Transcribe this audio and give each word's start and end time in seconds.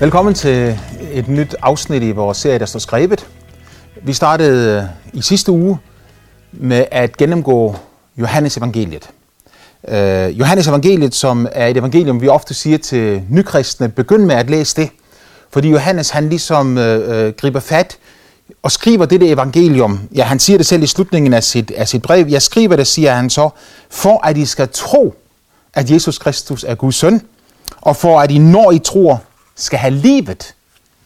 Velkommen 0.00 0.34
til 0.34 0.78
et 1.12 1.28
nyt 1.28 1.56
afsnit 1.62 2.02
i 2.02 2.10
vores 2.10 2.38
serie, 2.38 2.58
der 2.58 2.66
står 2.66 2.80
skrevet. 2.80 3.26
Vi 4.02 4.12
startede 4.12 4.82
øh, 4.82 5.18
i 5.18 5.22
sidste 5.22 5.52
uge 5.52 5.78
med 6.52 6.84
at 6.90 7.16
gennemgå 7.16 7.76
Johannes 8.16 8.56
evangeliet. 8.56 9.10
Uh, 9.82 10.38
Johannes 10.38 10.68
evangeliet, 10.68 11.14
som 11.14 11.48
er 11.52 11.66
et 11.66 11.76
evangelium, 11.76 12.20
vi 12.20 12.28
ofte 12.28 12.54
siger 12.54 12.78
til 12.78 13.22
nykristne, 13.30 13.88
begynd 13.88 14.24
med 14.24 14.34
at 14.34 14.50
læse 14.50 14.76
det. 14.76 14.90
Fordi 15.50 15.70
Johannes, 15.70 16.10
han 16.10 16.28
ligesom 16.28 16.76
uh, 16.76 17.28
griber 17.28 17.60
fat 17.60 17.98
og 18.62 18.72
skriver 18.72 19.06
dette 19.06 19.28
evangelium. 19.28 20.00
Ja, 20.14 20.24
han 20.24 20.38
siger 20.38 20.56
det 20.56 20.66
selv 20.66 20.82
i 20.82 20.86
slutningen 20.86 21.32
af 21.32 21.44
sit, 21.44 21.70
af 21.70 21.88
sit 21.88 22.02
brev. 22.02 22.26
Jeg 22.28 22.42
skriver 22.42 22.76
det, 22.76 22.86
siger 22.86 23.14
han 23.14 23.30
så, 23.30 23.48
for 23.90 24.26
at 24.26 24.36
I 24.36 24.46
skal 24.46 24.68
tro, 24.72 25.14
at 25.74 25.90
Jesus 25.90 26.18
Kristus 26.18 26.64
er 26.64 26.74
Guds 26.74 26.96
søn, 26.96 27.22
og 27.80 27.96
for 27.96 28.20
at 28.20 28.30
I, 28.30 28.38
når 28.38 28.70
I 28.70 28.78
tror, 28.78 29.22
skal 29.62 29.78
have 29.78 29.94
livet 29.94 30.54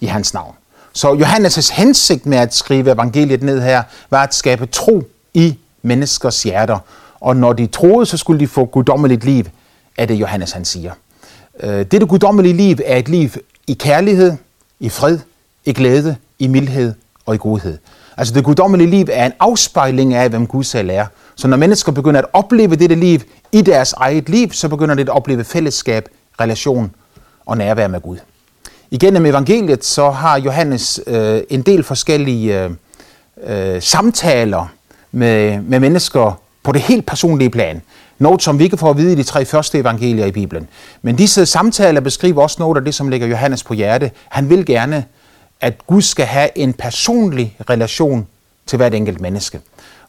i 0.01 0.07
hans 0.07 0.35
navn. 0.35 0.55
Så 0.93 1.13
Johannes' 1.13 1.75
hensigt 1.75 2.27
med 2.27 2.39
at 2.39 2.55
skrive 2.55 2.93
evangeliet 2.93 3.43
ned 3.43 3.61
her, 3.63 3.83
var 4.11 4.23
at 4.23 4.35
skabe 4.35 4.67
tro 4.67 5.03
i 5.35 5.59
menneskers 5.83 6.43
hjerter. 6.43 6.79
Og 7.21 7.37
når 7.37 7.53
de 7.53 7.67
troede, 7.67 8.07
så 8.07 8.17
skulle 8.17 8.41
de 8.41 8.47
få 8.47 8.65
guddommeligt 8.65 9.25
liv, 9.25 9.45
er 9.97 10.07
det 10.07 10.15
Johannes 10.15 10.53
han 10.53 10.65
siger. 10.65 10.93
Øh, 11.61 11.87
dette 11.87 12.07
guddommelige 12.07 12.55
liv 12.55 12.77
er 12.85 12.97
et 12.97 13.09
liv 13.09 13.31
i 13.67 13.73
kærlighed, 13.73 14.33
i 14.81 14.89
fred, 14.89 15.19
i 15.65 15.73
glæde, 15.73 16.17
i 16.39 16.47
mildhed 16.47 16.95
og 17.27 17.35
i 17.35 17.39
godhed. 17.39 17.79
Altså 18.17 18.35
det 18.35 18.45
guddommelige 18.45 18.91
liv 18.91 19.07
er 19.13 19.27
en 19.27 19.33
afspejling 19.41 20.15
af, 20.15 20.29
hvem 20.29 20.47
Gud 20.47 20.65
selv 20.65 20.91
er. 20.91 21.07
Så 21.35 21.49
når 21.49 21.57
mennesker 21.57 21.93
begynder 21.93 22.21
at 22.21 22.27
opleve 22.33 22.77
dette 22.77 22.95
liv 22.95 23.21
i 23.53 23.63
deres 23.63 23.93
eget 23.93 24.29
liv, 24.29 24.53
så 24.53 24.69
begynder 24.69 24.95
de 24.95 25.03
at 25.03 25.09
opleve 25.09 25.45
fællesskab, 25.45 26.09
relation 26.41 26.95
og 27.47 27.59
nærvær 27.59 27.89
med 27.89 28.01
Gud. 28.01 28.19
Igennem 28.91 29.27
evangeliet 29.27 29.85
så 29.85 30.11
har 30.11 30.39
Johannes 30.39 31.01
øh, 31.07 31.41
en 31.51 31.63
del 31.63 31.83
forskellige 31.83 32.65
øh, 32.65 32.71
øh, 33.47 33.83
samtaler 33.83 34.67
med, 35.13 35.61
med 35.61 35.81
mennesker 35.81 36.41
på 36.63 36.73
det 36.73 36.81
helt 36.81 37.07
personlige 37.07 37.51
plan. 37.51 37.83
Noget, 38.19 38.43
som 38.43 38.59
vi 38.59 38.65
ikke 38.65 38.77
får 38.77 38.91
at 38.91 38.97
vide 38.97 39.13
i 39.13 39.15
de 39.15 39.23
tre 39.23 39.45
første 39.45 39.79
evangelier 39.79 40.27
i 40.27 40.33
Bibelen. 40.33 40.69
Men 41.03 41.17
disse 41.17 41.47
samtaler 41.47 42.01
beskriver 42.01 42.43
også 42.43 42.57
noget 42.59 42.77
af 42.77 42.85
det, 42.85 42.95
som 42.95 43.09
ligger 43.09 43.27
Johannes 43.27 43.63
på 43.63 43.75
hjerte. 43.75 44.11
Han 44.29 44.51
vil 44.51 44.67
gerne, 44.67 45.05
at 45.61 45.87
Gud 45.87 46.03
skal 46.03 46.27
have 46.27 46.59
en 46.59 46.73
personlig 46.73 47.57
relation 47.71 48.27
til 48.67 48.77
hvert 48.77 48.95
enkelt 48.95 49.21
menneske. 49.21 49.61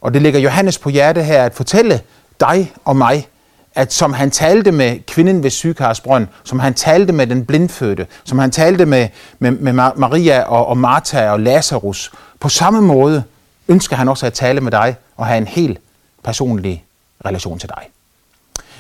Og 0.02 0.14
det 0.14 0.22
ligger 0.22 0.40
Johannes 0.40 0.78
på 0.78 0.90
hjerte 0.90 1.24
her 1.24 1.44
at 1.44 1.54
fortælle 1.54 2.02
dig 2.40 2.72
og 2.86 2.96
mig, 2.96 3.28
at 3.76 3.94
som 3.94 4.14
han 4.14 4.32
talte 4.32 4.72
med 4.72 5.00
kvinden 5.08 5.44
ved 5.44 5.50
Sykarsbrønd, 5.50 6.28
som 6.44 6.60
han 6.60 6.74
talte 6.74 7.14
med 7.14 7.28
den 7.28 7.46
blindfødte, 7.46 8.08
som 8.24 8.40
han 8.40 8.52
talte 8.52 8.86
med, 8.86 9.08
med, 9.40 9.52
med 9.52 9.74
Maria 9.74 10.42
og, 10.42 10.68
og 10.68 10.78
Martha 10.78 11.30
og 11.30 11.40
Lazarus, 11.40 12.12
på 12.40 12.50
samme 12.50 12.82
måde 12.82 13.24
ønsker 13.68 13.96
han 13.96 14.10
også 14.10 14.26
at 14.26 14.34
tale 14.34 14.62
med 14.62 14.72
dig 14.72 14.96
og 15.18 15.26
have 15.26 15.38
en 15.38 15.48
helt 15.48 15.80
personlig 16.24 16.84
relation 17.26 17.60
til 17.60 17.70
dig. 17.70 17.84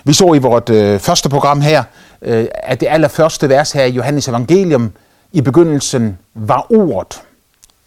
Vi 0.04 0.14
så 0.14 0.34
i 0.34 0.38
vores 0.38 0.70
øh, 0.70 1.00
første 1.00 1.30
program 1.30 1.62
her, 1.62 1.84
øh, 2.22 2.48
at 2.54 2.80
det 2.80 2.88
allerførste 2.88 3.50
vers 3.50 3.72
her 3.72 3.84
i 3.84 3.92
Johannes 3.92 4.28
evangelium 4.28 4.92
i 5.32 5.42
begyndelsen 5.42 6.18
var 6.34 6.72
ordet. 6.72 7.22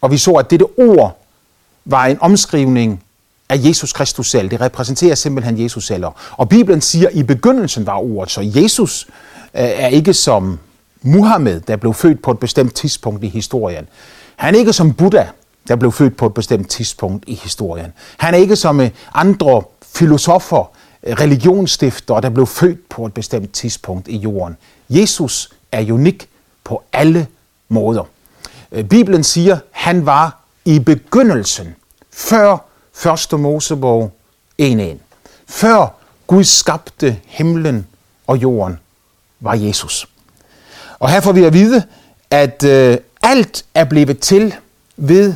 Og 0.01 0.11
vi 0.11 0.17
så, 0.17 0.31
at 0.31 0.51
dette 0.51 0.65
ord 0.77 1.25
var 1.85 2.05
en 2.05 2.17
omskrivning 2.21 3.03
er 3.49 3.55
Jesus 3.55 3.93
Kristus 3.93 4.29
selv. 4.29 4.49
Det 4.51 4.61
repræsenterer 4.61 5.15
simpelthen 5.15 5.63
Jesus 5.63 5.87
selv. 5.87 6.05
Og 6.31 6.49
Bibelen 6.49 6.81
siger, 6.81 7.07
at 7.07 7.15
i 7.15 7.23
begyndelsen 7.23 7.85
var 7.85 7.97
ordet. 7.97 8.31
Så 8.31 8.41
Jesus 8.55 9.07
øh, 9.53 9.61
er 9.61 9.87
ikke 9.87 10.13
som 10.13 10.59
Muhammed, 11.01 11.59
der 11.59 11.75
blev 11.75 11.93
født 11.93 12.21
på 12.21 12.31
et 12.31 12.39
bestemt 12.39 12.75
tidspunkt 12.75 13.23
i 13.23 13.27
historien. 13.27 13.87
Han 14.35 14.55
er 14.55 14.59
ikke 14.59 14.73
som 14.73 14.93
Buddha, 14.93 15.25
der 15.67 15.75
blev 15.75 15.91
født 15.91 16.17
på 16.17 16.25
et 16.25 16.33
bestemt 16.33 16.69
tidspunkt 16.69 17.23
i 17.27 17.33
historien. 17.33 17.93
Han 18.17 18.33
er 18.33 18.37
ikke 18.37 18.55
som 18.55 18.79
øh, 18.79 18.89
andre 19.13 19.61
filosofer, 19.93 20.71
øh, 21.03 21.13
religionsstifter, 21.13 22.19
der 22.19 22.29
blev 22.29 22.47
født 22.47 22.89
på 22.89 23.05
et 23.05 23.13
bestemt 23.13 23.53
tidspunkt 23.53 24.07
i 24.07 24.17
jorden. 24.17 24.57
Jesus 24.89 25.49
er 25.71 25.93
unik 25.93 26.29
på 26.63 26.83
alle 26.93 27.27
måder. 27.69 28.03
Øh, 28.71 28.83
Bibelen 28.83 29.23
siger, 29.23 29.55
at 29.55 29.61
han 29.71 30.05
var 30.05 30.39
i 30.65 30.79
begyndelsen, 30.79 31.75
før 32.11 32.68
Første 32.99 33.37
Mosebog 33.37 34.11
1.1. 34.61 34.97
Før 35.47 35.87
Gud 36.27 36.43
skabte 36.43 37.19
himlen 37.25 37.87
og 38.27 38.37
jorden, 38.37 38.79
var 39.39 39.53
Jesus. 39.53 40.07
Og 40.99 41.09
her 41.09 41.21
får 41.21 41.31
vi 41.31 41.43
at 41.43 41.53
vide, 41.53 41.83
at 42.31 42.63
øh, 42.63 42.97
alt 43.21 43.65
er 43.73 43.83
blevet 43.83 44.19
til 44.19 44.55
ved 44.97 45.33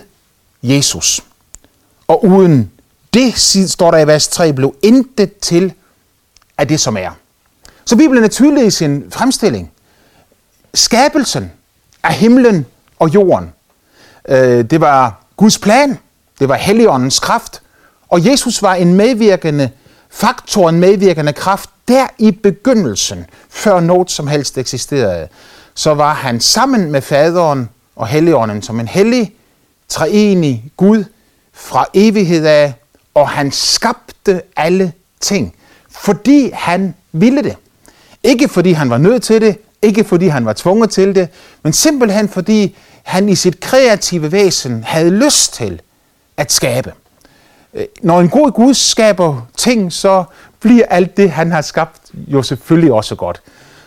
Jesus. 0.63 1.24
Og 2.07 2.25
uden 2.25 2.72
det, 3.13 3.38
står 3.69 3.91
der 3.91 3.97
i 3.97 4.07
vers 4.07 4.28
3, 4.28 4.53
blev 4.53 4.75
intet 4.81 5.38
til 5.38 5.74
af 6.57 6.68
det, 6.68 6.80
som 6.80 6.97
er. 6.97 7.12
Så 7.85 7.95
Bibelen 7.95 8.24
er 8.24 8.28
tydelig 8.28 8.66
i 8.66 8.72
sin 8.72 9.12
fremstilling. 9.12 9.72
Skabelsen 10.74 11.51
af 12.03 12.13
himlen 12.13 12.66
og 13.00 13.13
jorden. 13.13 13.53
Øh, 14.28 14.66
det 14.69 14.81
var 14.81 15.24
Guds 15.38 15.59
plan. 15.59 16.00
Det 16.40 16.50
var 16.50 16.56
Helligåndens 16.56 17.20
kraft. 17.20 17.62
Og 18.10 18.26
Jesus 18.26 18.62
var 18.62 18.74
en 18.74 18.94
medvirkende 18.94 19.70
faktor, 20.10 20.70
en 20.70 20.80
medvirkende 20.80 21.34
kraft 21.34 21.70
der 21.88 22.08
i 22.18 22.32
begyndelsen, 22.32 23.26
før 23.50 23.80
noget 23.80 24.12
som 24.12 24.28
helst 24.28 24.58
eksisterede. 24.58 25.28
Så 25.74 25.94
var 25.94 26.14
han 26.14 26.40
sammen 26.40 26.92
med 26.92 27.02
faderen 27.02 27.70
og 27.96 28.08
Helligånden 28.08 28.62
som 28.62 28.80
en 28.80 28.88
hellig, 28.88 29.34
treenig 29.90 30.72
Gud 30.78 31.04
fra 31.54 31.86
evighed 31.94 32.46
af, 32.46 32.74
og 33.14 33.30
han 33.30 33.52
skabte 33.52 34.42
alle 34.56 34.94
ting, 35.20 35.56
fordi 35.90 36.50
han 36.54 36.96
ville 37.12 37.44
det. 37.44 37.56
Ikke 38.24 38.48
fordi 38.48 38.72
han 38.72 38.90
var 38.90 38.98
nødt 38.98 39.24
til 39.24 39.42
det, 39.42 39.58
ikke 39.82 40.04
fordi 40.04 40.28
han 40.28 40.46
var 40.46 40.54
tvunget 40.54 40.90
til 40.90 41.16
det, 41.16 41.30
men 41.64 41.74
simpelthen 41.74 42.30
fordi 42.30 42.76
han 43.04 43.30
i 43.30 43.36
sit 43.36 43.60
kreative 43.60 44.32
væsen 44.32 44.84
havde 44.84 45.10
lyst 45.10 45.54
til 45.54 45.82
at 46.38 46.52
skabe. 46.52 46.94
Øh, 47.74 47.86
når 48.02 48.20
en 48.20 48.30
god 48.30 48.52
Gud 48.52 48.74
skaber 48.74 49.48
ting, 49.58 49.94
så 49.94 50.24
bliver 50.60 50.86
alt 50.90 51.18
det, 51.18 51.32
han 51.32 51.52
har 51.52 51.62
skabt, 51.62 52.02
jo 52.14 52.44
selvfølgelig 52.44 52.94
også 52.94 53.16
godt. 53.16 53.42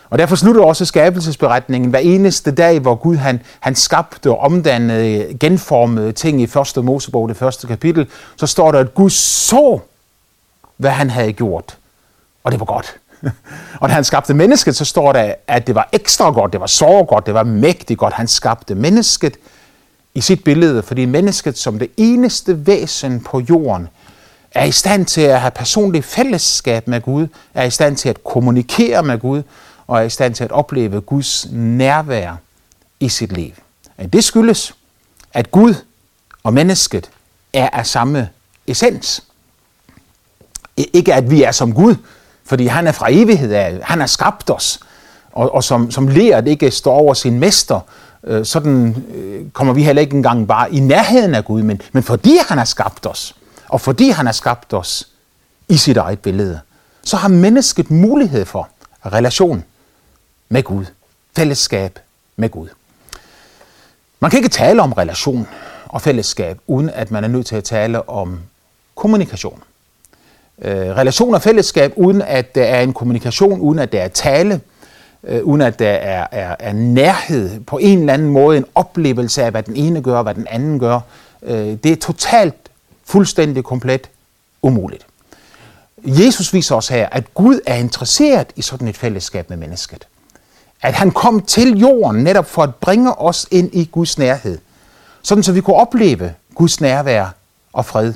Og 0.09 0.17
derfor 0.17 0.35
slutter 0.35 0.63
også 0.63 0.85
skabelsesberetningen 0.85 1.89
hver 1.89 1.99
eneste 1.99 2.51
dag, 2.51 2.79
hvor 2.79 2.95
Gud 2.95 3.15
han, 3.15 3.41
han 3.59 3.75
skabte 3.75 4.31
og 4.31 4.39
omdannede, 4.39 5.37
genformede 5.39 6.11
ting 6.11 6.41
i 6.41 6.47
første 6.47 6.81
Mosebog, 6.81 7.29
det 7.29 7.37
første 7.37 7.67
kapitel, 7.67 8.07
så 8.35 8.47
står 8.47 8.71
der, 8.71 8.79
at 8.79 8.93
Gud 8.93 9.09
så, 9.09 9.79
hvad 10.77 10.91
han 10.91 11.09
havde 11.09 11.33
gjort. 11.33 11.77
Og 12.43 12.51
det 12.51 12.59
var 12.59 12.65
godt. 12.65 12.95
Og 13.81 13.89
da 13.89 13.93
han 13.93 14.03
skabte 14.03 14.33
mennesket, 14.33 14.75
så 14.75 14.85
står 14.85 15.11
der, 15.11 15.33
at 15.47 15.67
det 15.67 15.75
var 15.75 15.89
ekstra 15.91 16.29
godt, 16.29 16.53
det 16.53 16.59
var 16.59 16.67
så 16.67 17.05
godt, 17.09 17.25
det 17.25 17.33
var 17.33 17.43
mægtigt 17.43 17.99
godt. 17.99 18.13
Han 18.13 18.27
skabte 18.27 18.75
mennesket 18.75 19.37
i 20.17 20.21
sit 20.21 20.43
billede, 20.43 20.83
fordi 20.83 21.05
mennesket 21.05 21.57
som 21.57 21.79
det 21.79 21.89
eneste 21.97 22.67
væsen 22.67 23.19
på 23.19 23.39
jorden 23.39 23.87
er 24.51 24.65
i 24.65 24.71
stand 24.71 25.05
til 25.05 25.21
at 25.21 25.41
have 25.41 25.51
personligt 25.51 26.05
fællesskab 26.05 26.87
med 26.87 27.01
Gud, 27.01 27.27
er 27.53 27.63
i 27.63 27.69
stand 27.69 27.97
til 27.97 28.09
at 28.09 28.23
kommunikere 28.23 29.03
med 29.03 29.19
Gud, 29.19 29.43
og 29.87 29.99
er 29.99 30.01
i 30.01 30.09
stand 30.09 30.35
til 30.35 30.43
at 30.43 30.51
opleve 30.51 31.01
Guds 31.01 31.47
nærvær 31.51 32.35
i 32.99 33.09
sit 33.09 33.31
liv. 33.31 33.51
Det 34.13 34.23
skyldes, 34.23 34.75
at 35.33 35.51
Gud 35.51 35.73
og 36.43 36.53
mennesket 36.53 37.09
er 37.53 37.69
af 37.69 37.87
samme 37.87 38.29
essens. 38.67 39.23
Ikke 40.77 41.13
at 41.13 41.31
vi 41.31 41.43
er 41.43 41.51
som 41.51 41.73
Gud, 41.73 41.95
fordi 42.45 42.67
han 42.67 42.87
er 42.87 42.91
fra 42.91 43.11
evighed 43.11 43.51
af, 43.51 43.79
han 43.83 43.99
har 43.99 44.07
skabt 44.07 44.49
os, 44.49 44.79
og, 45.31 45.55
og 45.55 45.63
som, 45.63 45.91
som 45.91 46.07
lært 46.07 46.47
ikke 46.47 46.71
står 46.71 46.93
over 46.93 47.13
sin 47.13 47.39
mester, 47.39 47.79
øh, 48.23 48.45
sådan 48.45 49.05
øh, 49.15 49.49
kommer 49.49 49.73
vi 49.73 49.83
heller 49.83 50.01
ikke 50.01 50.15
engang 50.15 50.47
bare 50.47 50.73
i 50.73 50.79
nærheden 50.79 51.35
af 51.35 51.45
Gud, 51.45 51.61
men, 51.61 51.81
men 51.91 52.03
fordi 52.03 52.37
han 52.47 52.57
har 52.57 52.65
skabt 52.65 53.05
os, 53.05 53.35
og 53.67 53.81
fordi 53.81 54.09
han 54.09 54.25
har 54.25 54.33
skabt 54.33 54.73
os 54.73 55.07
i 55.69 55.77
sit 55.77 55.97
eget 55.97 56.19
billede, 56.19 56.59
så 57.03 57.17
har 57.17 57.27
mennesket 57.27 57.91
mulighed 57.91 58.45
for 58.45 58.69
relation 59.05 59.63
med 60.49 60.63
Gud, 60.63 60.85
fællesskab 61.35 61.99
med 62.35 62.49
Gud. 62.49 62.67
Man 64.19 64.31
kan 64.31 64.37
ikke 64.37 64.49
tale 64.49 64.81
om 64.81 64.93
relation 64.93 65.47
og 65.85 66.01
fællesskab, 66.01 66.59
uden 66.67 66.89
at 66.89 67.11
man 67.11 67.23
er 67.23 67.27
nødt 67.27 67.45
til 67.45 67.55
at 67.55 67.63
tale 67.63 68.09
om 68.09 68.39
kommunikation. 68.95 69.63
Øh, 70.61 70.75
relation 70.75 71.33
og 71.35 71.41
fællesskab, 71.41 71.93
uden 71.95 72.21
at 72.21 72.55
der 72.55 72.63
er 72.63 72.81
en 72.81 72.93
kommunikation, 72.93 73.59
uden 73.59 73.79
at 73.79 73.91
der 73.91 74.01
er 74.01 74.07
tale, 74.07 74.61
øh, 75.23 75.43
uden 75.43 75.61
at 75.61 75.79
der 75.79 75.89
er, 75.89 76.27
er, 76.31 76.55
er 76.59 76.73
nærhed 76.73 77.59
på 77.59 77.77
en 77.77 77.99
eller 77.99 78.13
anden 78.13 78.29
måde, 78.29 78.57
en 78.57 78.65
oplevelse 78.75 79.43
af, 79.43 79.51
hvad 79.51 79.63
den 79.63 79.75
ene 79.75 80.01
gør, 80.01 80.21
hvad 80.21 80.35
den 80.35 80.47
anden 80.49 80.79
gør. 80.79 80.99
Øh, 81.43 81.77
det 81.83 81.85
er 81.85 81.95
totalt, 81.95 82.55
fuldstændig, 83.05 83.63
komplet 83.63 84.09
umuligt. 84.61 85.05
Jesus 86.03 86.53
viser 86.53 86.75
os 86.75 86.87
her, 86.87 87.09
at 87.11 87.33
Gud 87.33 87.59
er 87.65 87.75
interesseret 87.75 88.47
i 88.55 88.61
sådan 88.61 88.87
et 88.87 88.97
fællesskab 88.97 89.49
med 89.49 89.57
mennesket. 89.57 90.07
at 90.81 90.93
han 90.93 91.11
kom 91.11 91.41
til 91.41 91.77
jorden 91.79 92.23
netop 92.23 92.45
for 92.45 92.63
at 92.63 92.75
bringe 92.75 93.13
os 93.19 93.47
ind 93.51 93.69
i 93.73 93.85
Guds 93.85 94.17
nærhed. 94.17 94.57
Sådan 95.21 95.43
så 95.43 95.51
vi 95.51 95.61
kunne 95.61 95.75
opleve 95.75 96.33
Guds 96.55 96.81
nærvær 96.81 97.27
og 97.73 97.85
fred 97.85 98.13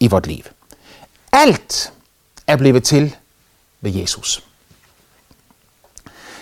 i 0.00 0.08
vort 0.08 0.26
liv. 0.26 0.44
Alt 1.32 1.92
er 2.46 2.56
blevet 2.56 2.82
til 2.84 3.16
ved 3.80 3.90
Jesus. 3.92 4.47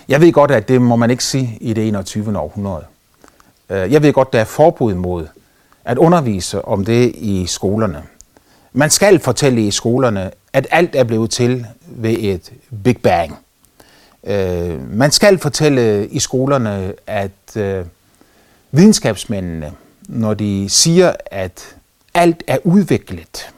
Jeg 0.08 0.20
ved 0.20 0.32
godt, 0.32 0.50
at 0.50 0.68
det 0.68 0.82
må 0.82 0.96
man 0.96 1.10
ikke 1.10 1.24
sige 1.24 1.58
i 1.60 1.72
det 1.72 1.88
21. 1.88 2.38
århundrede. 2.38 2.84
Øh, 3.70 3.92
jeg 3.92 4.02
ved 4.02 4.12
godt, 4.12 4.32
der 4.32 4.40
er 4.40 4.44
forbud 4.44 4.94
mod 4.94 5.26
at 5.84 5.98
undervise 5.98 6.64
om 6.64 6.84
det 6.84 7.12
i 7.14 7.46
skolerne. 7.46 8.02
Man 8.72 8.90
skal 8.90 9.18
fortælle 9.18 9.66
i 9.66 9.70
skolerne, 9.70 10.30
at 10.52 10.66
alt 10.70 10.96
er 10.96 11.04
blevet 11.04 11.30
til 11.30 11.66
ved 11.86 12.16
et 12.18 12.52
Big 12.84 12.98
Bang. 13.02 13.38
Øh, 14.24 14.90
man 14.96 15.12
skal 15.12 15.38
fortælle 15.38 16.08
i 16.08 16.18
skolerne, 16.18 16.92
at 17.06 17.56
øh, 17.56 17.84
videnskabsmændene, 18.70 19.72
når 20.08 20.34
de 20.34 20.68
siger, 20.68 21.12
at 21.26 21.76
alt 22.14 22.42
er 22.46 22.58
udviklet 22.64 23.50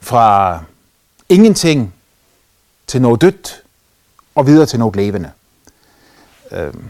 fra 0.00 0.60
ingenting 1.28 1.94
til 2.86 3.02
noget 3.02 3.20
dødt 3.20 3.62
og 4.36 4.46
videre 4.46 4.66
til 4.66 4.78
noget 4.78 4.96
levende. 4.96 5.30
Øhm, 6.52 6.84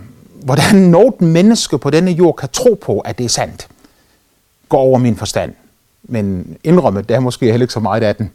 hvordan 0.44 0.76
noget 0.76 1.20
menneske 1.20 1.78
på 1.78 1.90
denne 1.90 2.10
jord 2.10 2.37
kan 2.37 2.48
tro 2.52 2.78
på, 2.82 3.00
at 3.00 3.19
det 3.19 3.25
er 3.25 3.28
sandt, 3.28 3.69
går 4.69 4.78
over 4.78 4.98
min 4.98 5.16
forstand. 5.16 5.52
Men 6.02 6.56
indrømme, 6.64 7.02
det 7.02 7.16
er 7.16 7.20
måske 7.20 7.46
heller 7.46 7.64
ikke 7.64 7.72
så 7.72 7.81
meget 7.81 8.02
af 8.02 8.16
den. 8.16 8.31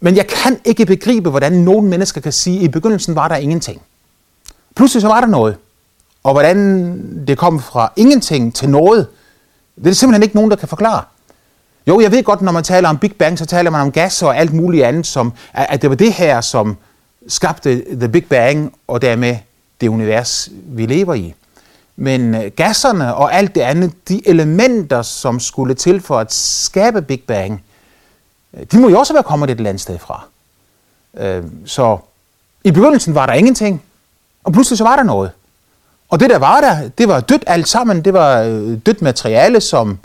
Men 0.00 0.16
jeg 0.16 0.26
kan 0.26 0.58
ikke 0.64 0.86
begribe, 0.86 1.30
hvordan 1.30 1.52
nogen 1.52 1.88
mennesker 1.88 2.20
kan 2.20 2.32
sige, 2.32 2.58
at 2.58 2.64
i 2.64 2.68
begyndelsen 2.68 3.14
var 3.14 3.28
der 3.28 3.36
ingenting. 3.36 3.82
Pludselig 4.76 5.02
så 5.02 5.08
var 5.08 5.20
der 5.20 5.28
noget. 5.28 5.56
Og 6.22 6.32
hvordan 6.32 7.26
det 7.26 7.38
kom 7.38 7.60
fra 7.60 7.92
ingenting 7.96 8.54
til 8.54 8.68
noget, 8.68 9.06
det 9.76 9.86
er 9.86 9.92
simpelthen 9.92 10.22
ikke 10.22 10.36
nogen, 10.36 10.50
der 10.50 10.56
kan 10.56 10.68
forklare. 10.68 11.02
Jo, 11.86 12.00
jeg 12.00 12.12
ved 12.12 12.22
godt, 12.22 12.42
når 12.42 12.52
man 12.52 12.64
taler 12.64 12.88
om 12.88 12.98
Big 12.98 13.14
Bang, 13.14 13.38
så 13.38 13.46
taler 13.46 13.70
man 13.70 13.80
om 13.80 13.92
gas 13.92 14.22
og 14.22 14.36
alt 14.36 14.52
muligt 14.52 14.84
andet, 14.84 15.06
som, 15.06 15.32
at 15.52 15.82
det 15.82 15.90
var 15.90 15.96
det 15.96 16.12
her, 16.12 16.40
som 16.40 16.76
skabte 17.28 17.84
The 17.98 18.08
Big 18.08 18.24
Bang, 18.24 18.74
og 18.88 19.02
dermed 19.02 19.36
det 19.80 19.88
univers, 19.88 20.48
vi 20.52 20.86
lever 20.86 21.14
i. 21.14 21.34
Men 21.96 22.34
øh, 22.34 22.50
gasserne 22.56 23.14
og 23.14 23.34
alt 23.34 23.54
det 23.54 23.60
andet, 23.60 24.08
de 24.08 24.28
elementer, 24.28 25.02
som 25.02 25.40
skulle 25.40 25.74
til 25.74 26.00
for 26.00 26.18
at 26.18 26.32
skabe 26.32 27.02
Big 27.02 27.22
Bang, 27.26 27.62
øh, 28.54 28.66
de 28.72 28.78
må 28.78 28.88
jo 28.88 28.98
også 28.98 29.12
være 29.12 29.22
kommet 29.22 29.50
et 29.50 29.56
eller 29.56 29.70
andet 29.70 29.80
sted 29.80 29.98
fra. 29.98 30.24
Øh, 31.16 31.44
så 31.66 31.98
i 32.64 32.70
begyndelsen 32.70 33.14
var 33.14 33.26
der 33.26 33.32
ingenting, 33.32 33.82
og 34.44 34.52
pludselig 34.52 34.78
så 34.78 34.84
var 34.84 34.96
der 34.96 35.02
noget. 35.02 35.30
Og 36.08 36.20
det 36.20 36.30
der 36.30 36.38
var 36.38 36.60
der, 36.60 36.88
det 36.98 37.08
var 37.08 37.20
dødt 37.20 37.44
alt 37.46 37.68
sammen. 37.68 38.04
Det 38.04 38.12
var 38.12 38.42
dødt 38.86 39.02
materiale, 39.02 39.60
som 39.60 39.98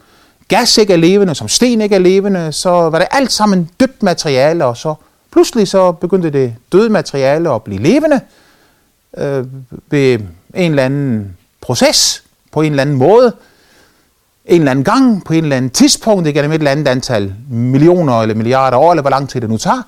gas 0.48 0.78
ikke 0.78 0.94
er 0.94 0.98
levende, 0.98 1.36
som 1.36 1.48
sten 1.48 1.82
ikke 1.82 1.96
er 1.96 2.00
levende. 2.00 2.52
Så 2.52 2.70
var 2.70 3.00
det 3.00 3.08
alt 3.12 3.32
sammen 3.32 3.70
dødt 3.80 4.04
materiale, 4.04 4.66
og 4.66 4.78
så 4.78 4.96
pludselig 5.34 5.68
så 5.68 5.92
begyndte 5.92 6.30
det 6.30 6.56
døde 6.72 6.90
materiale 6.90 7.50
at 7.50 7.64
blive 7.64 7.82
levende 7.82 8.20
øh, 9.18 9.46
ved 9.90 10.20
en 10.56 10.72
eller 10.72 10.84
anden 10.84 11.38
proces, 11.62 12.24
på 12.52 12.62
en 12.62 12.72
eller 12.72 12.82
anden 12.82 12.96
måde, 12.96 13.34
en 14.46 14.62
eller 14.62 14.72
anden 14.72 14.86
gang, 14.86 15.26
på 15.26 15.34
en 15.34 15.44
eller 15.44 15.58
anden 15.58 15.72
tidspunkt, 15.72 16.28
igennem 16.28 16.52
et 16.52 16.58
eller 16.58 16.72
andet 16.72 16.88
antal 16.88 17.34
millioner 17.50 18.22
eller 18.22 18.36
milliarder 18.36 18.78
år, 18.78 18.92
eller 18.92 19.02
hvor 19.02 19.10
lang 19.10 19.30
tid 19.30 19.42
det 19.42 19.50
nu 19.50 19.58
tager. 19.58 19.82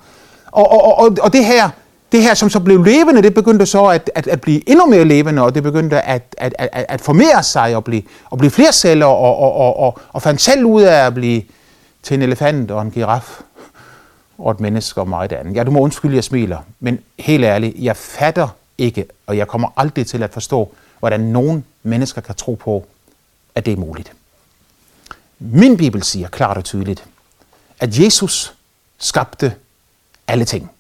Og, 0.52 0.72
og, 0.72 0.98
og, 0.98 1.18
og 1.22 1.34
det 1.34 1.46
her, 1.46 1.70
det 2.12 2.22
her, 2.24 2.34
som 2.34 2.50
så 2.50 2.60
blev 2.60 2.84
levende, 2.84 3.22
det 3.22 3.34
begyndte 3.34 3.66
så 3.66 3.86
at, 3.86 4.12
at, 4.16 4.28
at 4.28 4.42
blive 4.42 4.70
endnu 4.70 4.86
mere 4.86 5.06
levende, 5.06 5.42
og 5.42 5.56
det 5.56 5.64
begyndte 5.64 6.02
at, 6.02 6.36
at, 6.38 6.56
at, 6.60 6.86
at 6.90 7.02
formere 7.02 7.44
sig 7.44 7.76
og 7.76 7.84
blive, 7.84 8.02
og 8.30 8.38
blive 8.38 8.52
flere 8.52 8.72
celler, 8.72 9.06
og, 9.06 9.38
og, 9.38 9.54
og, 9.54 9.80
og, 9.80 10.00
og 10.14 10.22
fandt 10.22 10.42
selv 10.42 10.66
ud 10.66 10.82
af 10.82 11.06
at 11.06 11.14
blive 11.14 11.42
til 12.04 12.14
en 12.14 12.22
elefant 12.22 12.72
og 12.72 12.82
en 12.82 12.92
giraf 12.92 13.42
og 14.38 14.52
et 14.52 14.60
menneske 14.60 15.02
og 15.02 15.08
meget 15.08 15.32
andet. 15.32 15.56
Ja, 15.56 15.64
du 15.64 15.72
må 15.72 15.80
undskylde, 15.80 16.16
jeg 16.16 16.24
smiler, 16.24 16.60
men 16.80 17.00
helt 17.20 17.44
ærligt, 17.44 17.76
jeg 17.80 17.98
fatter 17.98 18.48
ikke, 18.78 19.06
og 19.28 19.38
jeg 19.38 19.48
kommer 19.48 19.68
aldrig 19.78 20.08
til 20.08 20.24
at 20.24 20.34
forstå, 20.34 20.74
hvordan 21.00 21.20
nogen 21.20 21.66
mennesker 21.84 22.22
kan 22.22 22.36
tro 22.36 22.54
på, 22.54 22.86
at 23.56 23.66
det 23.66 23.74
er 23.74 23.78
muligt. 23.78 24.14
Min 25.40 25.78
Bibel 25.78 26.04
siger 26.04 26.28
klart 26.28 26.58
og 26.58 26.64
tydeligt, 26.64 27.06
at 27.80 28.00
Jesus 28.00 28.54
skabte 28.98 29.56
alle 30.28 30.46
ting. 30.46 30.72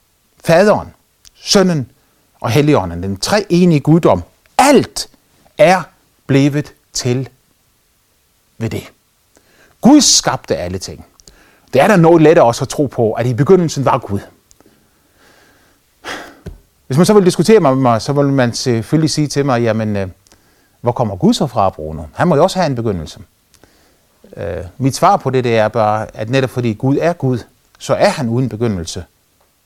Faderen, 0.45 0.93
Sønnen 1.35 1.91
og 2.39 2.51
Helligånden, 2.51 3.03
den 3.03 3.17
tre 3.17 3.45
enige 3.49 3.79
guddom, 3.79 4.23
alt 4.57 5.09
er 5.57 5.83
blevet 6.27 6.73
til 6.93 7.29
ved 8.57 8.69
det. 8.69 8.83
Gud 9.81 10.01
skabte 10.01 10.57
alle 10.57 10.77
ting. 10.77 11.05
Det 11.75 11.83
er 11.83 11.87
da 11.87 11.95
noget 11.95 12.21
lettere 12.21 12.45
også 12.45 12.63
at 12.63 12.69
tro 12.69 12.85
på, 12.85 13.11
at 13.11 13.25
i 13.25 13.33
begyndelsen 13.33 13.85
var 13.85 13.97
Gud. 13.97 14.19
Hvis 16.87 16.97
man 16.97 17.05
så 17.05 17.13
vil 17.13 17.25
diskutere 17.25 17.59
med 17.59 17.75
mig, 17.75 18.01
så 18.01 18.13
vil 18.13 18.25
man 18.25 18.53
selvfølgelig 18.53 19.09
sige 19.09 19.27
til 19.27 19.45
mig, 19.45 19.61
jamen, 19.61 19.95
øh, 19.95 20.07
hvor 20.81 20.91
kommer 20.91 21.15
Gud 21.15 21.33
så 21.33 21.47
fra, 21.47 21.69
Bruno? 21.69 22.03
Han 22.13 22.27
må 22.27 22.35
jo 22.35 22.43
også 22.43 22.59
have 22.59 22.65
en 22.65 22.75
begyndelse. 22.75 23.19
Øh, 24.37 24.63
mit 24.77 24.95
svar 24.95 25.17
på 25.17 25.29
det, 25.29 25.43
det 25.43 25.57
er 25.57 25.67
bare, 25.67 26.07
at 26.13 26.29
netop 26.29 26.49
fordi 26.49 26.73
Gud 26.73 26.97
er 27.01 27.13
Gud, 27.13 27.39
så 27.79 27.93
er 27.93 28.09
han 28.09 28.29
uden 28.29 28.49
begyndelse, 28.49 29.03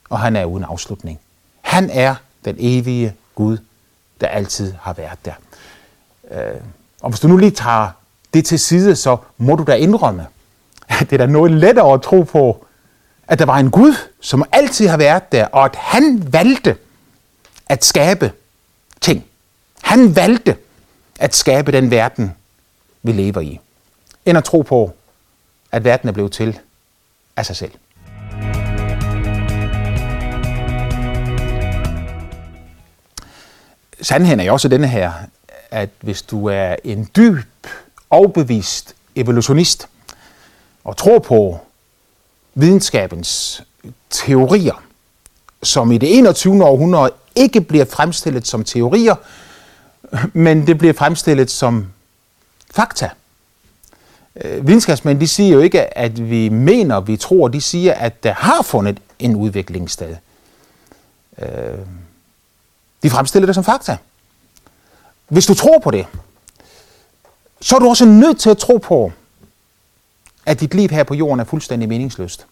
og 0.10 0.20
han 0.20 0.36
er 0.36 0.46
uden 0.46 0.64
afslutning. 0.64 1.20
Han 1.62 1.90
er 1.90 2.16
den 2.46 2.56
evige 2.60 3.14
Gud, 3.36 3.58
der 4.22 4.28
altid 4.28 4.74
har 4.82 4.94
været 4.94 5.26
der. 5.26 5.34
Øh, 6.32 6.62
og 7.02 7.10
hvis 7.10 7.20
du 7.20 7.28
nu 7.28 7.38
lige 7.38 7.52
tager 7.52 7.88
det 8.34 8.46
til 8.46 8.60
side, 8.60 8.96
så 8.96 9.18
må 9.38 9.56
du 9.56 9.64
da 9.64 9.74
indrømme, 9.74 10.26
at 10.90 11.00
det 11.10 11.14
er 11.14 11.26
da 11.26 11.32
noget 11.32 11.52
lettere 11.52 11.94
at 11.94 12.02
tro 12.02 12.22
på, 12.22 12.66
at 13.28 13.40
der 13.40 13.46
var 13.46 13.58
en 13.58 13.72
Gud, 13.72 13.94
som 14.22 14.44
altid 14.52 14.88
har 14.88 14.98
været 14.98 15.32
der, 15.32 15.46
og 15.46 15.66
at 15.66 15.76
han 15.76 16.34
valgte 16.34 16.76
at 17.70 17.86
skabe 17.86 18.32
ting. 19.02 19.26
Han 19.82 20.16
valgte 20.16 20.56
at 21.20 21.36
skabe 21.36 21.72
den 21.72 21.92
verden, 21.92 22.36
vi 23.04 23.12
lever 23.12 23.42
i, 23.42 23.60
end 24.26 24.38
at 24.38 24.44
tro 24.44 24.62
på, 24.62 24.94
at 25.72 25.84
verden 25.84 26.10
er 26.10 26.14
blevet 26.14 26.32
til 26.32 26.60
af 27.36 27.46
sig 27.46 27.56
selv. 27.56 27.72
Sandheden 34.02 34.40
er 34.40 34.44
jo 34.44 34.54
også 34.54 34.68
denne 34.68 34.88
her, 34.88 35.12
at 35.72 35.90
hvis 36.02 36.22
du 36.22 36.46
er 36.46 36.76
en 36.84 37.10
dyb, 37.16 37.38
overbevist 38.10 38.96
evolutionist 39.16 39.89
og 40.84 40.98
tror 40.98 41.20
på 41.20 41.60
videnskabens 42.54 43.62
teorier, 44.10 44.84
som 45.64 45.92
i 45.92 45.98
det 45.98 46.18
21. 46.18 46.66
århundrede 46.66 47.12
ikke 47.36 47.62
bliver 47.62 47.86
fremstillet 47.86 48.48
som 48.48 48.64
teorier, 48.64 49.16
men 50.34 50.68
det 50.68 50.78
bliver 50.78 50.94
fremstillet 50.94 51.52
som 51.52 51.88
fakta. 52.72 53.10
Øh, 54.36 54.68
videnskabsmænd 54.68 55.20
de 55.20 55.28
siger 55.28 55.54
jo 55.54 55.60
ikke, 55.60 55.98
at 55.98 56.30
vi 56.30 56.50
mener, 56.50 57.00
vi 57.00 57.18
tror, 57.18 57.48
de 57.48 57.62
siger, 57.62 57.94
at 57.94 58.24
der 58.24 58.34
har 58.34 58.62
fundet 58.62 59.00
en 59.20 59.36
udvikling 59.36 59.90
sted. 59.90 60.16
Øh, 61.38 61.80
de 63.04 63.10
fremstiller 63.10 63.46
det 63.46 63.56
som 63.56 63.64
fakta. 63.64 63.98
Hvis 65.28 65.46
du 65.46 65.54
tror 65.54 65.80
på 65.80 65.92
det, 65.92 66.06
så 67.62 67.76
er 67.76 67.80
du 67.80 67.90
også 67.90 68.06
nødt 68.06 68.40
til 68.40 68.50
at 68.50 68.58
tro 68.58 68.78
på, 68.78 69.12
at 70.46 70.60
dit 70.60 70.74
liv 70.74 70.90
her 70.90 71.04
på 71.04 71.14
jorden 71.14 71.40
er 71.40 71.44
fuldstændig 71.44 71.90
meningsløst. 71.90 72.46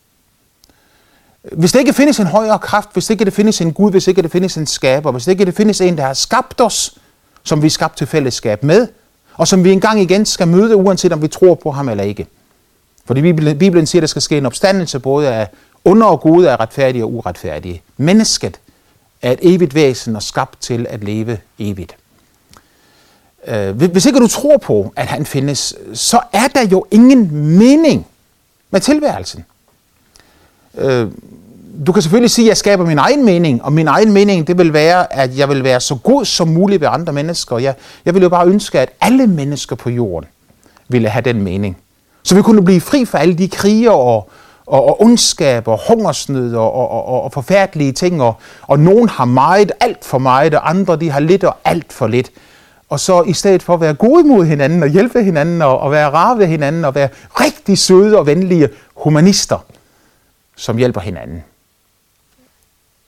Hvis 1.51 1.71
det 1.71 1.79
ikke 1.79 1.93
findes 1.93 2.19
en 2.19 2.27
højere 2.27 2.59
kraft, 2.59 2.89
hvis 2.93 3.05
det 3.05 3.13
ikke 3.13 3.25
det 3.25 3.33
findes 3.33 3.61
en 3.61 3.73
Gud, 3.73 3.91
hvis 3.91 4.07
ikke 4.07 4.21
det 4.21 4.31
findes 4.31 4.57
en 4.57 4.67
skaber, 4.67 5.11
hvis 5.11 5.23
det 5.23 5.31
ikke 5.31 5.45
det 5.45 5.55
findes 5.55 5.81
en, 5.81 5.97
der 5.97 6.03
har 6.03 6.13
skabt 6.13 6.61
os, 6.61 6.97
som 7.43 7.61
vi 7.61 7.67
er 7.67 7.71
skabt 7.71 7.97
til 7.97 8.07
fællesskab 8.07 8.63
med, 8.63 8.87
og 9.33 9.47
som 9.47 9.63
vi 9.63 9.71
engang 9.71 10.01
igen 10.01 10.25
skal 10.25 10.47
møde, 10.47 10.75
uanset 10.75 11.13
om 11.13 11.21
vi 11.21 11.27
tror 11.27 11.55
på 11.55 11.71
ham 11.71 11.89
eller 11.89 12.03
ikke. 12.03 12.27
Fordi 13.05 13.33
Bibelen 13.53 13.87
siger, 13.87 13.99
at 13.99 14.01
der 14.01 14.07
skal 14.07 14.21
ske 14.21 14.37
en 14.37 14.45
opstandelse 14.45 14.99
både 14.99 15.29
af 15.29 15.47
under 15.85 16.07
og 16.07 16.21
gode, 16.21 16.51
af 16.51 16.59
retfærdige 16.59 17.03
og 17.03 17.13
uretfærdige. 17.13 17.81
Mennesket 17.97 18.59
er 19.21 19.31
et 19.31 19.39
evigt 19.41 19.75
væsen 19.75 20.15
og 20.15 20.23
skabt 20.23 20.61
til 20.61 20.85
at 20.89 21.03
leve 21.03 21.37
evigt. 21.59 21.95
Øh, 23.47 23.81
hvis 23.81 24.05
ikke 24.05 24.19
du 24.19 24.27
tror 24.27 24.57
på, 24.57 24.93
at 24.95 25.07
han 25.07 25.25
findes, 25.25 25.75
så 25.93 26.19
er 26.33 26.47
der 26.55 26.67
jo 26.67 26.85
ingen 26.91 27.35
mening 27.57 28.07
med 28.71 28.81
tilværelsen. 28.81 29.45
Øh, 30.77 31.07
du 31.85 31.91
kan 31.91 32.01
selvfølgelig 32.01 32.31
sige, 32.31 32.45
at 32.45 32.49
jeg 32.49 32.57
skaber 32.57 32.85
min 32.85 32.97
egen 32.97 33.25
mening, 33.25 33.63
og 33.63 33.73
min 33.73 33.87
egen 33.87 34.11
mening, 34.11 34.47
det 34.47 34.57
vil 34.57 34.73
være, 34.73 35.13
at 35.13 35.37
jeg 35.37 35.49
vil 35.49 35.63
være 35.63 35.79
så 35.79 35.95
god 35.95 36.25
som 36.25 36.47
muligt 36.47 36.81
ved 36.81 36.87
andre 36.91 37.13
mennesker. 37.13 37.57
Jeg, 37.57 37.75
jeg 38.05 38.13
vil 38.13 38.23
jo 38.23 38.29
bare 38.29 38.47
ønske, 38.47 38.79
at 38.79 38.89
alle 39.01 39.27
mennesker 39.27 39.75
på 39.75 39.89
jorden 39.89 40.29
ville 40.87 41.09
have 41.09 41.21
den 41.21 41.41
mening. 41.41 41.77
Så 42.23 42.35
vi 42.35 42.41
kunne 42.41 42.63
blive 42.63 42.81
fri 42.81 43.05
fra 43.05 43.19
alle 43.19 43.33
de 43.33 43.47
kriger 43.47 43.91
og, 43.91 44.29
og, 44.65 44.85
og 44.85 45.01
ondskab 45.01 45.67
og 45.67 45.79
hungersnød 45.87 46.55
og, 46.55 46.73
og, 46.73 46.89
og, 46.89 47.21
og 47.21 47.31
forfærdelige 47.31 47.91
ting, 47.91 48.21
og, 48.21 48.35
og 48.61 48.79
nogen 48.79 49.09
har 49.09 49.25
meget, 49.25 49.71
alt 49.79 50.05
for 50.05 50.17
meget, 50.17 50.55
og 50.55 50.69
andre 50.69 50.95
de 50.95 51.09
har 51.09 51.19
lidt 51.19 51.43
og 51.43 51.57
alt 51.65 51.93
for 51.93 52.07
lidt. 52.07 52.31
Og 52.89 52.99
så 52.99 53.23
i 53.23 53.33
stedet 53.33 53.63
for 53.63 53.73
at 53.73 53.81
være 53.81 53.93
gode 53.93 54.23
mod 54.23 54.45
hinanden 54.45 54.83
og 54.83 54.89
hjælpe 54.89 55.23
hinanden 55.23 55.61
og, 55.61 55.79
og 55.79 55.91
være 55.91 56.09
rare 56.09 56.37
ved 56.37 56.47
hinanden 56.47 56.85
og 56.85 56.95
være 56.95 57.09
rigtig 57.39 57.77
søde 57.77 58.17
og 58.17 58.25
venlige 58.25 58.69
humanister, 58.95 59.65
som 60.55 60.77
hjælper 60.77 61.01
hinanden. 61.01 61.43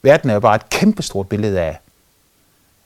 Verden 0.02 0.30
er 0.30 0.34
jo 0.34 0.40
bare 0.40 0.56
et 0.56 0.70
kæmpestort 0.70 1.30
billede 1.30 1.60
af, 1.60 1.80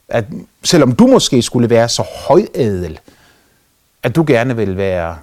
at 0.08 0.26
selvom 0.64 0.96
du 0.96 1.08
måske 1.08 1.42
skulle 1.42 1.70
være 1.70 1.90
så 1.90 2.04
højadel, 2.28 3.00
at 4.04 4.16
du 4.16 4.24
gerne 4.28 4.56
vil 4.56 4.78
være 4.78 5.18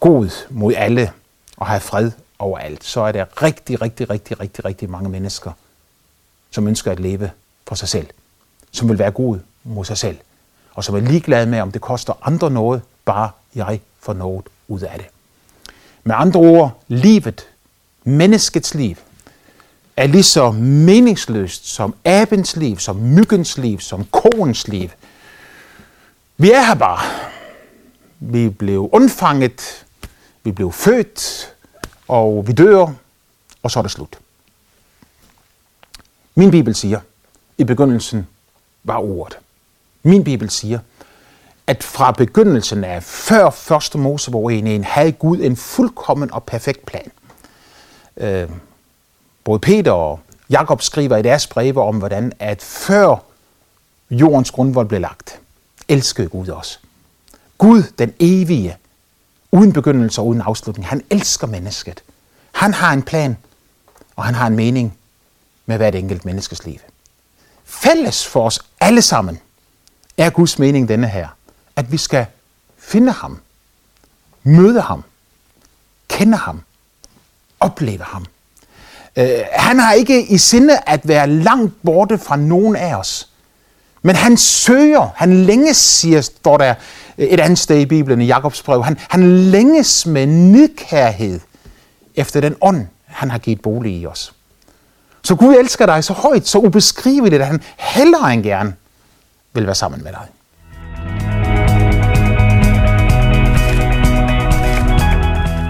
god 0.00 0.30
mod 0.50 0.74
alle 0.76 1.12
og 1.56 1.66
have 1.66 1.80
fred 1.80 2.10
overalt, 2.38 2.84
så 2.84 3.00
er 3.00 3.12
der 3.12 3.42
rigtig, 3.42 3.82
rigtig, 3.82 4.10
rigtig, 4.10 4.40
rigtig, 4.40 4.64
rigtig 4.64 4.90
mange 4.90 5.08
mennesker, 5.08 5.52
som 6.50 6.68
ønsker 6.68 6.92
at 6.92 7.00
leve 7.00 7.30
for 7.66 7.74
sig 7.74 7.88
selv, 7.88 8.06
som 8.72 8.88
vil 8.88 8.98
være 8.98 9.10
god 9.10 9.38
mod 9.64 9.84
sig 9.84 9.98
selv, 9.98 10.18
og 10.76 10.84
som 10.84 10.94
er 10.94 11.00
ligeglad 11.00 11.46
med, 11.46 11.60
om 11.60 11.72
det 11.72 11.80
koster 11.80 12.12
andre 12.22 12.50
noget, 12.50 12.82
bare 13.04 13.30
jeg 13.54 13.80
får 14.00 14.12
noget 14.12 14.46
ud 14.68 14.80
af 14.80 14.98
det. 14.98 15.06
Med 16.04 16.14
andre 16.18 16.40
ord, 16.40 16.82
livet, 16.88 17.48
menneskets 18.04 18.74
liv, 18.74 18.96
er 19.96 20.06
lige 20.06 20.22
så 20.22 20.50
meningsløst 20.50 21.66
som 21.66 21.94
abens 22.04 22.56
liv, 22.56 22.78
som 22.78 22.96
myggens 22.96 23.58
liv, 23.58 23.80
som 23.80 24.04
koens 24.04 24.68
liv. 24.68 24.88
Vi 26.36 26.50
er 26.50 26.62
her 26.62 26.74
bare. 26.74 27.00
Vi 28.20 28.48
blev 28.48 28.90
undfanget, 28.92 29.86
vi 30.42 30.52
blev 30.52 30.72
født, 30.72 31.54
og 32.08 32.46
vi 32.46 32.52
dør, 32.52 32.92
og 33.62 33.70
så 33.70 33.78
er 33.78 33.82
det 33.82 33.90
slut. 33.90 34.18
Min 36.34 36.50
bibel 36.50 36.74
siger, 36.74 37.00
i 37.58 37.64
begyndelsen 37.64 38.26
var 38.84 38.98
ordet. 38.98 39.38
Min 40.06 40.24
bibel 40.24 40.50
siger, 40.50 40.78
at 41.66 41.84
fra 41.84 42.12
begyndelsen 42.12 42.84
af, 42.84 43.02
før 43.02 43.50
første 43.50 43.98
Mosebog 43.98 44.52
en, 44.52 44.84
havde 44.84 45.12
Gud 45.12 45.38
en 45.38 45.56
fuldkommen 45.56 46.32
og 46.32 46.44
perfekt 46.44 46.86
plan. 46.86 47.10
Øh, 48.16 48.48
både 49.44 49.58
Peter 49.58 49.92
og 49.92 50.20
Jakob 50.50 50.82
skriver 50.82 51.16
i 51.16 51.22
deres 51.22 51.46
breve 51.46 51.82
om, 51.82 51.98
hvordan 51.98 52.32
at 52.38 52.62
før 52.62 53.16
jordens 54.10 54.50
grundvold 54.50 54.88
blev 54.88 55.00
lagt, 55.00 55.40
elskede 55.88 56.28
Gud 56.28 56.48
os. 56.48 56.80
Gud, 57.58 57.82
den 57.98 58.14
evige, 58.20 58.76
uden 59.52 59.72
begyndelse 59.72 60.20
og 60.20 60.26
uden 60.26 60.40
afslutning, 60.40 60.88
han 60.88 61.02
elsker 61.10 61.46
mennesket. 61.46 62.02
Han 62.52 62.74
har 62.74 62.92
en 62.92 63.02
plan, 63.02 63.36
og 64.16 64.24
han 64.24 64.34
har 64.34 64.46
en 64.46 64.56
mening 64.56 64.98
med 65.66 65.76
hvert 65.76 65.94
enkelt 65.94 66.24
menneskes 66.24 66.64
liv. 66.64 66.78
Fælles 67.64 68.26
for 68.26 68.46
os 68.46 68.60
alle 68.80 69.02
sammen 69.02 69.38
er 70.16 70.30
Guds 70.30 70.58
mening 70.58 70.88
denne 70.88 71.08
her, 71.08 71.28
at 71.76 71.92
vi 71.92 71.96
skal 71.96 72.26
finde 72.78 73.12
ham, 73.12 73.40
møde 74.42 74.80
ham, 74.80 75.04
kende 76.08 76.36
ham, 76.36 76.62
opleve 77.60 78.02
ham. 78.02 78.26
Øh, 79.16 79.40
han 79.52 79.78
har 79.78 79.92
ikke 79.92 80.26
i 80.26 80.38
sinde 80.38 80.78
at 80.86 81.08
være 81.08 81.26
langt 81.26 81.74
borte 81.84 82.18
fra 82.18 82.36
nogen 82.36 82.76
af 82.76 82.94
os. 82.94 83.28
Men 84.02 84.16
han 84.16 84.36
søger, 84.36 85.08
han 85.14 85.44
længes, 85.44 85.76
siger, 85.76 86.20
står 86.20 86.56
der 86.56 86.74
et 87.18 87.40
andet 87.40 87.58
sted 87.58 87.78
i 87.78 87.86
Bibelen 87.86 88.20
i 88.20 88.26
Jakobs 88.26 88.62
brev, 88.62 88.84
han, 88.84 88.98
han 89.10 89.38
længes 89.38 90.06
med 90.06 90.26
nidkærhed 90.26 91.40
efter 92.14 92.40
den 92.40 92.56
ånd, 92.60 92.86
han 93.04 93.30
har 93.30 93.38
givet 93.38 93.62
bolig 93.62 93.92
i 93.92 94.06
os. 94.06 94.32
Så 95.22 95.34
Gud 95.34 95.54
elsker 95.54 95.86
dig 95.86 96.04
så 96.04 96.12
højt, 96.12 96.48
så 96.48 96.58
ubeskriveligt, 96.58 97.42
at 97.42 97.46
han 97.46 97.62
hellere 97.76 98.34
end 98.34 98.42
gerne 98.42 98.74
vil 99.56 99.66
være 99.66 99.74
sammen 99.74 100.04
med 100.04 100.12
dig. 100.12 100.26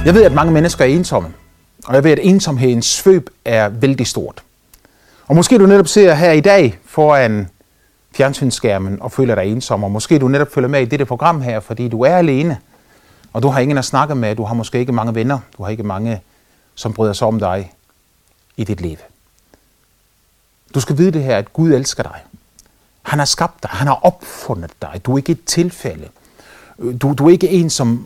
Jeg 0.07 0.15
ved, 0.15 0.25
at 0.25 0.33
mange 0.33 0.53
mennesker 0.53 0.85
er 0.85 0.89
ensomme. 0.89 1.29
Og 1.87 1.95
jeg 1.95 2.05
ved, 2.05 2.11
at 2.11 2.19
ensomhedens 2.23 2.87
svøb 2.87 3.31
er 3.45 3.69
vældig 3.69 4.07
stort. 4.07 4.43
Og 5.27 5.37
måske 5.37 5.59
du 5.59 5.67
netop 5.67 5.89
ser 5.89 6.15
her 6.15 6.33
i 6.33 6.41
dag 6.41 6.79
foran 6.85 7.49
fjernsynsskærmen 8.17 9.03
og 9.03 9.13
føler 9.13 9.35
dig 9.35 9.45
ensom, 9.45 9.85
og 9.85 9.91
måske 9.91 10.19
du 10.19 10.29
netop 10.29 10.53
følger 10.53 10.69
med 10.69 10.83
i 10.83 10.85
dette 10.85 11.05
program 11.05 11.41
her, 11.41 11.61
fordi 11.61 11.89
du 11.89 12.03
er 12.03 12.17
alene, 12.17 12.59
og 13.33 13.43
du 13.43 13.49
har 13.49 13.61
ingen 13.61 13.79
at 13.79 13.85
snakke 13.85 14.15
med, 14.15 14.37
du 14.37 14.45
har 14.45 14.55
måske 14.55 14.79
ikke 14.79 14.93
mange 14.93 15.15
venner, 15.15 15.39
du 15.59 15.63
har 15.63 15.71
ikke 15.71 15.83
mange, 15.83 16.21
som 16.75 16.93
bryder 16.93 17.13
sig 17.13 17.29
om 17.29 17.39
dig 17.39 17.73
i 18.57 18.65
dit 18.65 18.81
liv. 18.81 18.97
Du 20.75 20.81
skal 20.81 20.99
vide 20.99 21.11
det 21.11 21.23
her, 21.23 21.39
at 21.39 21.53
Gud 21.53 21.73
elsker 21.73 22.03
dig. 22.03 22.21
Han 23.07 23.19
har 23.19 23.27
skabt 23.27 23.63
dig, 23.63 23.71
han 23.71 23.87
har 23.87 24.01
opfundet 24.03 24.71
dig, 24.83 25.01
du 25.05 25.13
er 25.13 25.17
ikke 25.19 25.33
et 25.33 25.45
tilfælde. 25.45 26.09
Du, 27.03 27.13
du 27.13 27.27
er 27.27 27.31
ikke 27.31 27.49
en, 27.49 27.71
som 27.71 28.05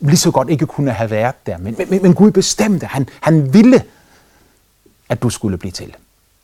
lige 0.00 0.16
så 0.16 0.30
godt 0.30 0.48
ikke 0.48 0.66
kunne 0.66 0.90
have 0.90 1.10
været 1.10 1.46
der. 1.46 1.58
Men, 1.58 1.76
men, 1.90 2.02
men 2.02 2.14
Gud 2.14 2.30
bestemte, 2.30 2.86
han, 2.86 3.08
han 3.20 3.54
ville, 3.54 3.82
at 5.08 5.22
du 5.22 5.30
skulle 5.30 5.58
blive 5.58 5.72
til. 5.72 5.94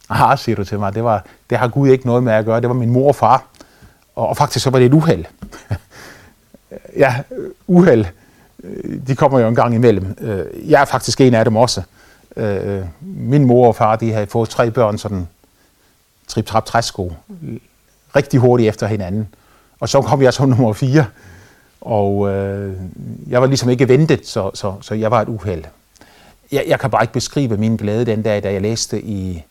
Aha, 0.08 0.36
siger 0.36 0.56
du 0.56 0.64
til 0.64 0.78
mig, 0.78 0.94
det, 0.94 1.04
var, 1.04 1.24
det 1.50 1.58
har 1.58 1.68
Gud 1.68 1.88
ikke 1.88 2.06
noget 2.06 2.22
med 2.22 2.32
at 2.32 2.44
gøre, 2.44 2.60
det 2.60 2.68
var 2.68 2.74
min 2.74 2.90
mor 2.90 3.08
og 3.08 3.16
far. 3.16 3.44
Og, 4.14 4.28
og 4.28 4.36
faktisk 4.36 4.62
så 4.62 4.70
var 4.70 4.78
det 4.78 4.86
et 4.86 4.94
uheld. 4.94 5.24
ja, 7.04 7.14
uheld, 7.66 8.06
de 9.06 9.16
kommer 9.16 9.38
jo 9.38 9.48
en 9.48 9.54
gang 9.54 9.74
imellem. 9.74 10.16
Øh, 10.20 10.70
jeg 10.70 10.80
er 10.80 10.84
faktisk 10.84 11.20
en 11.20 11.34
af 11.34 11.44
dem 11.44 11.56
også. 11.56 11.82
Øh, 12.36 12.78
øh, 12.78 12.84
min 13.00 13.44
mor 13.44 13.68
og 13.68 13.76
far, 13.76 13.96
de 13.96 14.12
havde 14.12 14.26
fået 14.26 14.48
tre 14.48 14.70
børn, 14.70 14.98
sådan 14.98 15.28
trip 16.34 16.46
trap 16.46 16.64
træsko, 16.66 17.12
rigtig 18.16 18.40
hurtigt 18.40 18.68
efter 18.68 18.86
hinanden. 18.86 19.28
Og 19.80 19.88
så 19.88 20.02
kom 20.02 20.22
jeg 20.22 20.34
som 20.34 20.48
nummer 20.48 20.72
fire. 20.72 21.06
Og 21.80 22.30
øh, 22.30 22.76
jeg 23.28 23.40
var 23.40 23.46
ligesom 23.46 23.70
ikke 23.70 23.88
ventet, 23.88 24.26
så, 24.26 24.50
så, 24.54 24.74
så 24.80 24.94
jeg 24.94 25.10
var 25.10 25.22
et 25.22 25.28
uheld. 25.28 25.64
Jeg, 26.52 26.64
jeg 26.66 26.80
kan 26.80 26.90
bare 26.90 27.02
ikke 27.02 27.12
beskrive 27.12 27.56
min 27.56 27.76
glæde 27.76 28.06
den 28.06 28.22
dag, 28.22 28.42
da 28.42 28.52
jeg 28.52 28.62
læste 28.62 29.02
i 29.02 29.44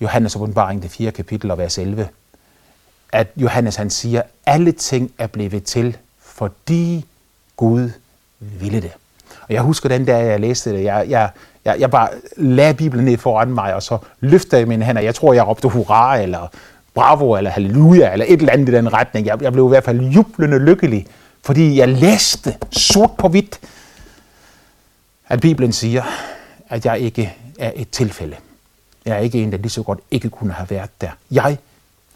Johannes 0.00 0.36
åbenbaring, 0.36 0.82
det 0.82 0.90
4. 0.90 1.10
kapitel 1.10 1.50
og 1.50 1.58
vers 1.58 1.78
11, 1.78 2.08
at 3.12 3.28
Johannes 3.36 3.76
han 3.76 3.90
siger, 3.90 4.22
alle 4.46 4.72
ting 4.72 5.12
er 5.18 5.26
blevet 5.26 5.64
til, 5.64 5.96
fordi 6.20 7.06
Gud 7.56 7.90
ville 8.38 8.80
det. 8.80 8.92
Og 9.48 9.54
jeg 9.54 9.62
husker 9.62 9.88
den 9.88 10.04
dag, 10.04 10.26
jeg 10.26 10.40
læste 10.40 10.72
det, 10.72 10.84
jeg, 10.84 11.06
jeg, 11.08 11.30
jeg, 11.66 11.80
jeg 11.80 11.90
bare 11.90 12.08
lagde 12.36 12.74
Bibelen 12.74 13.04
ned 13.04 13.18
foran 13.18 13.48
mig, 13.48 13.74
og 13.74 13.82
så 13.82 13.98
løftede 14.20 14.60
jeg 14.60 14.68
mine 14.68 14.84
hænder. 14.84 15.02
Jeg 15.02 15.14
tror, 15.14 15.32
jeg 15.32 15.46
råbte 15.46 15.68
hurra, 15.68 16.18
eller 16.18 16.46
bravo, 16.94 17.36
eller 17.36 17.50
halleluja, 17.50 18.12
eller 18.12 18.26
et 18.28 18.40
eller 18.40 18.52
andet 18.52 18.68
i 18.68 18.72
den 18.72 18.92
retning. 18.92 19.26
Jeg, 19.26 19.42
jeg 19.42 19.52
blev 19.52 19.66
i 19.66 19.68
hvert 19.68 19.84
fald 19.84 20.00
jublende 20.00 20.58
lykkelig, 20.58 21.06
fordi 21.42 21.78
jeg 21.78 21.88
læste 21.88 22.56
sort 22.72 23.10
på 23.18 23.28
hvidt, 23.28 23.60
at 25.28 25.40
Bibelen 25.40 25.72
siger, 25.72 26.02
at 26.68 26.86
jeg 26.86 27.00
ikke 27.00 27.34
er 27.58 27.72
et 27.74 27.90
tilfælde. 27.90 28.36
Jeg 29.04 29.16
er 29.16 29.20
ikke 29.20 29.42
en, 29.42 29.52
der 29.52 29.58
lige 29.58 29.70
så 29.70 29.82
godt 29.82 29.98
ikke 30.10 30.30
kunne 30.30 30.52
have 30.52 30.70
været 30.70 31.00
der. 31.00 31.10
Jeg 31.30 31.58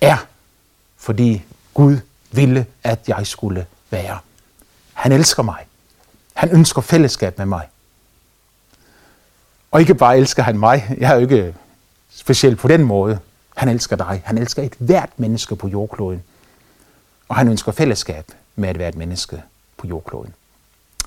er, 0.01 0.27
fordi 0.99 1.43
Gud 1.75 1.97
ville, 2.31 2.67
at 2.85 2.99
jeg 3.09 3.27
skulle 3.27 3.67
være. 3.91 4.19
Han 4.93 5.13
elsker 5.13 5.43
mig. 5.43 5.59
Han 6.35 6.51
ønsker 6.51 6.81
fællesskab 6.81 7.39
med 7.39 7.47
mig. 7.47 7.67
Og 9.71 9.81
ikke 9.81 9.95
bare 9.95 10.19
elsker 10.19 10.43
han 10.43 10.59
mig, 10.59 10.97
jeg 10.99 11.11
er 11.11 11.15
jo 11.15 11.21
ikke 11.21 11.55
specielt 12.11 12.59
på 12.59 12.69
den 12.69 12.85
måde. 12.85 13.19
Han 13.57 13.69
elsker 13.69 13.97
dig. 13.97 14.23
Han 14.25 14.39
elsker 14.39 14.63
et 14.63 14.75
hvert 14.79 15.11
menneske 15.17 15.57
på 15.57 15.69
jordkloden. 15.69 16.23
Og 17.29 17.37
han 17.37 17.49
ønsker 17.49 17.73
fællesskab 17.73 18.25
med 18.57 18.69
at 18.69 18.79
være 18.79 18.89
et 18.89 18.97
menneske 18.97 19.43
på 19.77 19.87
jordkloden. 19.87 20.35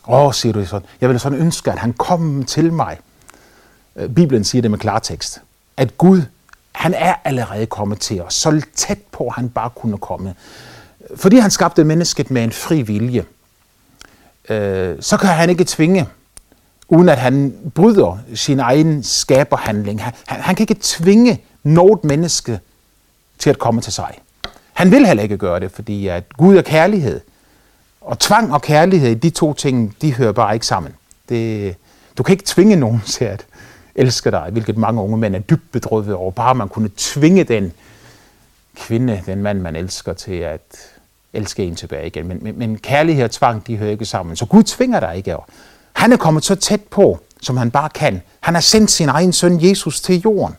Åh, 0.08 0.34
siger 0.34 0.53
du 0.53 0.65
sådan, 0.65 0.88
jeg 1.01 1.10
vil 1.10 1.20
sådan 1.20 1.39
ønske, 1.39 1.72
at 1.72 1.79
han 1.79 1.93
kom 1.93 2.43
til 2.43 2.74
mig. 2.74 3.00
Øh, 3.96 4.10
Bibelen 4.10 4.43
siger 4.43 4.62
det 4.62 4.72
med 4.72 4.79
klartekst, 4.79 5.41
at 5.77 5.98
Gud, 5.98 6.22
han 6.72 6.93
er 6.93 7.15
allerede 7.24 7.65
kommet 7.65 8.00
til 8.00 8.22
os, 8.22 8.34
så 8.34 8.62
tæt 8.75 9.00
på, 9.12 9.29
han 9.29 9.50
bare 9.50 9.70
kunne 9.70 9.98
komme. 9.98 10.36
Fordi 11.15 11.38
han 11.38 11.51
skabte 11.51 11.84
mennesket 11.84 12.32
med 12.32 12.43
en 12.43 12.51
fri 12.51 12.82
vilje, 12.82 13.25
øh, 14.50 14.98
så 15.00 15.17
kan 15.17 15.29
han 15.29 15.50
ikke 15.50 15.63
tvinge, 15.63 16.08
uden 16.93 17.09
at 17.09 17.17
han 17.17 17.55
bryder 17.75 18.17
sin 18.35 18.59
egen 18.59 19.03
skaberhandling. 19.03 20.03
Han, 20.03 20.13
han, 20.27 20.41
han 20.41 20.55
kan 20.55 20.63
ikke 20.63 20.81
tvinge 20.81 21.41
noget 21.63 22.03
menneske 22.03 22.59
til 23.39 23.50
at 23.50 23.59
komme 23.59 23.81
til 23.81 23.93
sig. 23.93 24.19
Han 24.73 24.91
vil 24.91 25.07
heller 25.07 25.23
ikke 25.23 25.38
gøre 25.38 25.59
det, 25.59 25.71
fordi 25.71 26.07
at 26.07 26.23
Gud 26.38 26.57
er 26.57 26.62
kærlighed. 26.62 27.21
Og 28.01 28.19
tvang 28.19 28.53
og 28.53 28.62
kærlighed, 28.62 29.15
de 29.15 29.29
to 29.29 29.53
ting, 29.53 29.95
de 30.01 30.13
hører 30.13 30.31
bare 30.31 30.53
ikke 30.53 30.65
sammen. 30.65 30.93
Det, 31.29 31.75
du 32.17 32.23
kan 32.23 32.33
ikke 32.33 32.43
tvinge 32.47 32.75
nogen 32.75 33.01
til 33.15 33.25
at 33.25 33.45
elske 33.95 34.31
dig, 34.31 34.50
hvilket 34.51 34.77
mange 34.77 35.01
unge 35.01 35.17
mænd 35.17 35.35
er 35.35 35.39
dybt 35.39 35.71
bedrøvet 35.71 36.13
over. 36.13 36.31
Bare 36.31 36.55
man 36.55 36.69
kunne 36.69 36.89
tvinge 36.97 37.43
den 37.43 37.71
kvinde, 38.75 39.21
den 39.25 39.41
mand, 39.41 39.59
man 39.59 39.75
elsker, 39.75 40.13
til 40.13 40.35
at 40.35 40.62
elske 41.33 41.63
en 41.63 41.75
tilbage 41.75 42.07
igen. 42.07 42.27
Men, 42.27 42.39
men, 42.41 42.59
men 42.59 42.77
kærlighed 42.77 43.23
og 43.23 43.31
tvang, 43.31 43.67
de 43.67 43.77
hører 43.77 43.91
ikke 43.91 44.05
sammen. 44.05 44.35
Så 44.35 44.45
Gud 44.45 44.63
tvinger 44.63 45.00
dig 45.00 45.17
ikke. 45.17 45.35
Han 45.93 46.12
er 46.13 46.17
kommet 46.17 46.45
så 46.45 46.55
tæt 46.55 46.81
på, 46.81 47.19
som 47.41 47.57
han 47.57 47.71
bare 47.71 47.89
kan. 47.89 48.21
Han 48.39 48.53
har 48.53 48.62
sendt 48.62 48.91
sin 48.91 49.09
egen 49.09 49.33
søn 49.33 49.63
Jesus 49.63 50.01
til 50.01 50.21
jorden. 50.21 50.55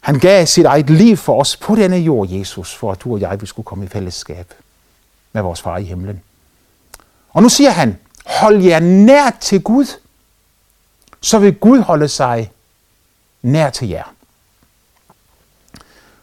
Han 0.00 0.18
gav 0.18 0.46
sit 0.46 0.66
eget 0.66 0.90
liv 0.90 1.16
for 1.16 1.40
os 1.40 1.56
på 1.56 1.74
denne 1.74 1.96
jord, 1.96 2.28
Jesus, 2.28 2.74
for 2.74 2.92
at 2.92 3.00
du 3.00 3.12
og 3.12 3.20
jeg 3.20 3.40
vi 3.40 3.46
skulle 3.46 3.66
komme 3.66 3.84
i 3.84 3.88
fællesskab 3.88 4.54
med 5.32 5.42
vores 5.42 5.60
far 5.60 5.78
i 5.78 5.84
himlen. 5.84 6.22
Og 7.32 7.42
nu 7.42 7.48
siger 7.48 7.70
han, 7.70 7.98
hold 8.26 8.62
jer 8.62 8.80
nær 8.80 9.30
til 9.40 9.62
Gud, 9.62 9.86
så 11.20 11.38
vil 11.38 11.54
Gud 11.54 11.78
holde 11.78 12.08
sig 12.08 12.52
nær 13.42 13.70
til 13.70 13.88
jer. 13.88 14.04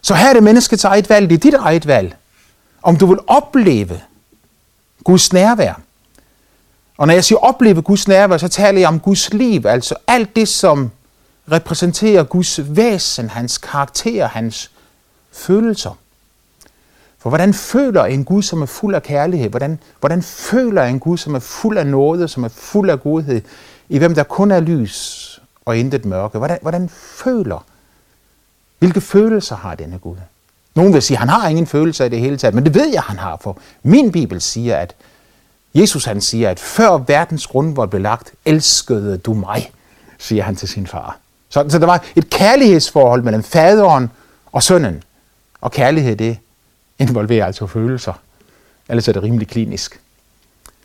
Så 0.02 0.14
her 0.14 0.30
er 0.30 0.34
det 0.34 0.44
menneskets 0.44 0.84
eget 0.84 1.10
valg, 1.10 1.30
det 1.30 1.36
er 1.36 1.40
dit 1.40 1.54
eget 1.54 1.88
valg, 1.88 2.16
om 2.82 2.98
du 2.98 3.06
vil 3.06 3.20
opleve 3.28 4.02
Guds 5.04 5.34
nærvær. 5.34 5.82
Og 7.00 7.08
når 7.08 7.14
jeg 7.14 7.24
siger 7.24 7.40
opleve 7.40 7.82
Guds 7.82 8.08
nærvær, 8.08 8.38
så 8.38 8.48
taler 8.48 8.80
jeg 8.80 8.88
om 8.88 9.00
Guds 9.00 9.34
liv, 9.34 9.66
altså 9.66 9.96
alt 10.08 10.36
det, 10.36 10.48
som 10.48 10.92
repræsenterer 11.52 12.24
Guds 12.24 12.76
væsen, 12.76 13.30
hans 13.30 13.58
karakter, 13.58 14.28
hans 14.28 14.72
følelser. 15.32 15.98
For 17.20 17.30
hvordan 17.30 17.54
føler 17.54 18.06
en 18.06 18.26
Gud, 18.26 18.42
som 18.42 18.62
er 18.62 18.66
fuld 18.66 18.96
af 18.96 19.04
kærlighed? 19.04 19.50
Hvordan, 19.50 19.80
hvordan 20.00 20.24
føler 20.24 20.84
en 20.84 21.00
Gud, 21.00 21.18
som 21.18 21.36
er 21.36 21.40
fuld 21.40 21.78
af 21.78 21.88
nåde, 21.88 22.28
som 22.28 22.44
er 22.44 22.48
fuld 22.48 22.90
af 22.90 23.02
godhed, 23.02 23.42
i 23.90 23.98
hvem 23.98 24.16
der 24.16 24.24
kun 24.24 24.52
er 24.52 24.60
lys 24.60 25.42
og 25.66 25.78
intet 25.78 26.06
mørke? 26.06 26.38
Hvordan, 26.38 26.60
hvordan 26.62 26.90
føler? 26.90 27.66
Hvilke 28.80 29.02
følelser 29.02 29.56
har 29.56 29.76
denne 29.76 30.00
Gud? 30.00 30.18
Nogen 30.76 30.94
vil 30.94 31.02
sige, 31.02 31.16
at 31.16 31.20
han 31.20 31.30
har 31.30 31.50
ingen 31.50 31.68
følelser 31.68 32.06
i 32.06 32.10
det 32.10 32.20
hele 32.20 32.38
taget, 32.38 32.56
men 32.56 32.66
det 32.66 32.76
ved 32.76 32.88
jeg, 32.88 33.02
han 33.02 33.18
har, 33.18 33.38
for 33.42 33.58
min 33.84 34.12
Bibel 34.12 34.42
siger, 34.42 34.78
at 34.78 34.96
Jesus 35.74 36.06
han 36.06 36.22
siger, 36.22 36.50
at 36.50 36.60
før 36.60 36.98
verdens 36.98 37.48
grundvold 37.48 37.90
blev 37.90 38.02
lagt, 38.02 38.34
elskede 38.46 39.18
du 39.18 39.34
mig, 39.34 39.72
siger 40.18 40.44
han 40.44 40.56
til 40.56 40.68
sin 40.68 40.88
far. 40.88 41.18
Så, 41.50 41.66
så 41.70 41.80
der 41.80 41.86
var 41.86 42.04
et 42.16 42.30
kærlighedsforhold 42.30 43.22
mellem 43.24 43.44
faderen 43.44 44.12
og 44.52 44.64
sønnen. 44.64 45.04
Og 45.62 45.72
kærlighed, 45.72 46.16
det 46.16 46.38
involverer 47.00 47.46
altså 47.46 47.68
følelser. 47.68 48.14
Ellers 48.90 49.08
er 49.08 49.14
det 49.14 49.24
rimelig 49.24 49.48
klinisk. 49.48 50.00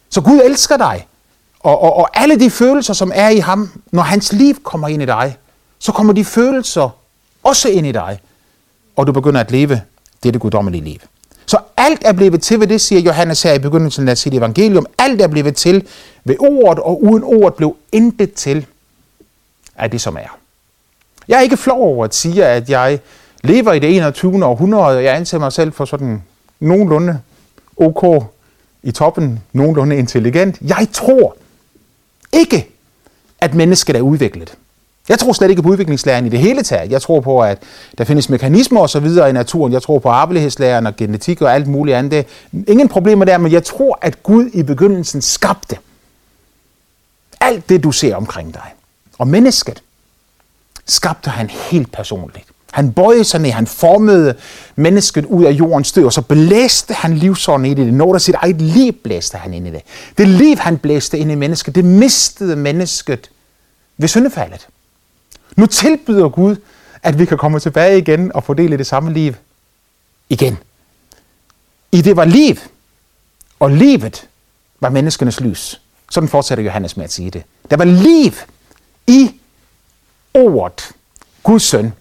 Så 0.08 0.20
Gud 0.20 0.40
elsker 0.44 0.76
dig. 0.76 1.06
Og, 1.60 1.82
og, 1.82 1.96
og 1.96 2.08
alle 2.14 2.40
de 2.40 2.50
følelser, 2.50 2.94
som 2.94 3.12
er 3.14 3.28
i 3.28 3.38
ham, 3.38 3.82
når 3.92 4.02
hans 4.02 4.32
liv 4.32 4.62
kommer 4.62 4.88
ind 4.88 5.02
i 5.02 5.06
dig, 5.06 5.36
så 5.78 5.92
kommer 5.92 6.12
de 6.12 6.24
følelser 6.24 6.96
også 7.42 7.68
ind 7.68 7.86
i 7.86 7.92
dig. 7.92 8.20
Og 8.96 9.06
du 9.06 9.12
begynder 9.12 9.40
at 9.40 9.50
leve 9.50 9.80
dette 10.22 10.38
guddommelige 10.38 10.84
liv. 10.84 10.98
Så 11.46 11.58
alt 11.76 12.02
er 12.04 12.12
blevet 12.12 12.42
til 12.42 12.60
ved 12.60 12.66
det, 12.66 12.80
siger 12.80 13.00
Johannes 13.00 13.42
her 13.42 13.52
i 13.52 13.58
begyndelsen 13.58 14.08
af 14.08 14.18
sit 14.18 14.34
evangelium. 14.34 14.86
Alt 14.98 15.20
er 15.20 15.28
blevet 15.28 15.56
til 15.56 15.86
ved 16.24 16.36
ordet, 16.38 16.78
og 16.78 17.04
uden 17.04 17.24
ordet 17.24 17.54
blev 17.54 17.76
intet 17.92 18.32
til 18.32 18.66
af 19.76 19.90
det, 19.90 20.00
som 20.00 20.16
er. 20.16 20.38
Jeg 21.28 21.36
er 21.36 21.40
ikke 21.40 21.56
flov 21.56 21.82
over 21.82 22.04
at 22.04 22.14
sige, 22.14 22.46
at 22.46 22.70
jeg 22.70 22.98
lever 23.42 23.72
i 23.72 23.78
det 23.78 23.96
21. 23.96 24.46
århundrede, 24.46 24.96
og 24.96 25.04
jeg 25.04 25.16
anser 25.16 25.38
mig 25.38 25.52
selv 25.52 25.72
for 25.72 25.84
sådan 25.84 26.22
nogenlunde 26.60 27.20
ok 27.76 28.24
i 28.82 28.90
toppen, 28.90 29.40
nogenlunde 29.52 29.96
intelligent. 29.96 30.58
Jeg 30.60 30.88
tror 30.92 31.36
ikke, 32.32 32.68
at 33.40 33.54
mennesket 33.54 33.96
er 33.96 34.00
udviklet. 34.00 34.56
Jeg 35.08 35.18
tror 35.18 35.32
slet 35.32 35.50
ikke 35.50 35.62
på 35.62 35.68
udviklingslæren 35.68 36.26
i 36.26 36.28
det 36.28 36.38
hele 36.38 36.62
taget. 36.62 36.90
Jeg 36.90 37.02
tror 37.02 37.20
på, 37.20 37.42
at 37.42 37.58
der 37.98 38.04
findes 38.04 38.28
mekanismer 38.28 38.80
og 38.80 38.90
så 38.90 39.00
videre 39.00 39.30
i 39.30 39.32
naturen. 39.32 39.72
Jeg 39.72 39.82
tror 39.82 39.98
på 39.98 40.08
arvelighedslæren 40.08 40.86
og 40.86 40.96
genetik 40.96 41.42
og 41.42 41.54
alt 41.54 41.66
muligt 41.66 41.96
andet. 41.96 42.26
Ingen 42.68 42.88
problemer 42.88 43.24
der, 43.24 43.38
men 43.38 43.52
jeg 43.52 43.64
tror, 43.64 43.98
at 44.02 44.22
Gud 44.22 44.50
i 44.52 44.62
begyndelsen 44.62 45.22
skabte 45.22 45.76
alt 47.40 47.68
det, 47.68 47.84
du 47.84 47.92
ser 47.92 48.16
omkring 48.16 48.54
dig. 48.54 48.74
Og 49.18 49.28
mennesket 49.28 49.82
skabte 50.86 51.30
han 51.30 51.50
helt 51.50 51.92
personligt. 51.92 52.44
Han 52.72 52.92
bøjede 52.92 53.24
sig 53.24 53.40
ned, 53.40 53.50
han 53.50 53.66
formede 53.66 54.34
mennesket 54.76 55.24
ud 55.24 55.44
af 55.44 55.50
jordens 55.50 55.88
støv, 55.88 56.04
og 56.04 56.12
så 56.12 56.22
blæste 56.22 56.94
han 56.94 57.16
livsånden 57.16 57.70
ind 57.70 57.78
i 57.78 57.84
det. 57.84 57.94
Noget 57.94 58.14
af 58.14 58.20
sit 58.20 58.34
eget 58.34 58.60
liv 58.60 58.92
blæste 58.92 59.38
han 59.38 59.54
ind 59.54 59.66
i 59.66 59.70
det. 59.70 59.82
Det 60.18 60.28
liv, 60.28 60.56
han 60.56 60.78
blæste 60.78 61.18
ind 61.18 61.32
i 61.32 61.34
mennesket, 61.34 61.74
det 61.74 61.84
mistede 61.84 62.56
mennesket 62.56 63.30
ved 63.98 64.08
syndefaldet. 64.08 64.68
Nu 65.56 65.66
tilbyder 65.66 66.28
Gud, 66.28 66.56
at 67.02 67.18
vi 67.18 67.24
kan 67.24 67.38
komme 67.38 67.60
tilbage 67.60 67.98
igen 67.98 68.32
og 68.34 68.44
fordele 68.44 68.78
det 68.78 68.86
samme 68.86 69.12
liv 69.12 69.34
igen. 70.28 70.58
I 71.92 72.02
det 72.02 72.16
var 72.16 72.24
liv, 72.24 72.56
og 73.60 73.70
livet 73.70 74.28
var 74.80 74.88
menneskenes 74.88 75.40
lys. 75.40 75.80
Sådan 76.10 76.28
fortsætter 76.28 76.64
Johannes 76.64 76.96
med 76.96 77.04
at 77.04 77.12
sige 77.12 77.30
det. 77.30 77.42
Der 77.70 77.76
var 77.76 77.84
liv 77.84 78.32
i 79.06 79.30
ordet, 80.34 80.90
Guds 81.42 81.62
søn. 81.62 81.92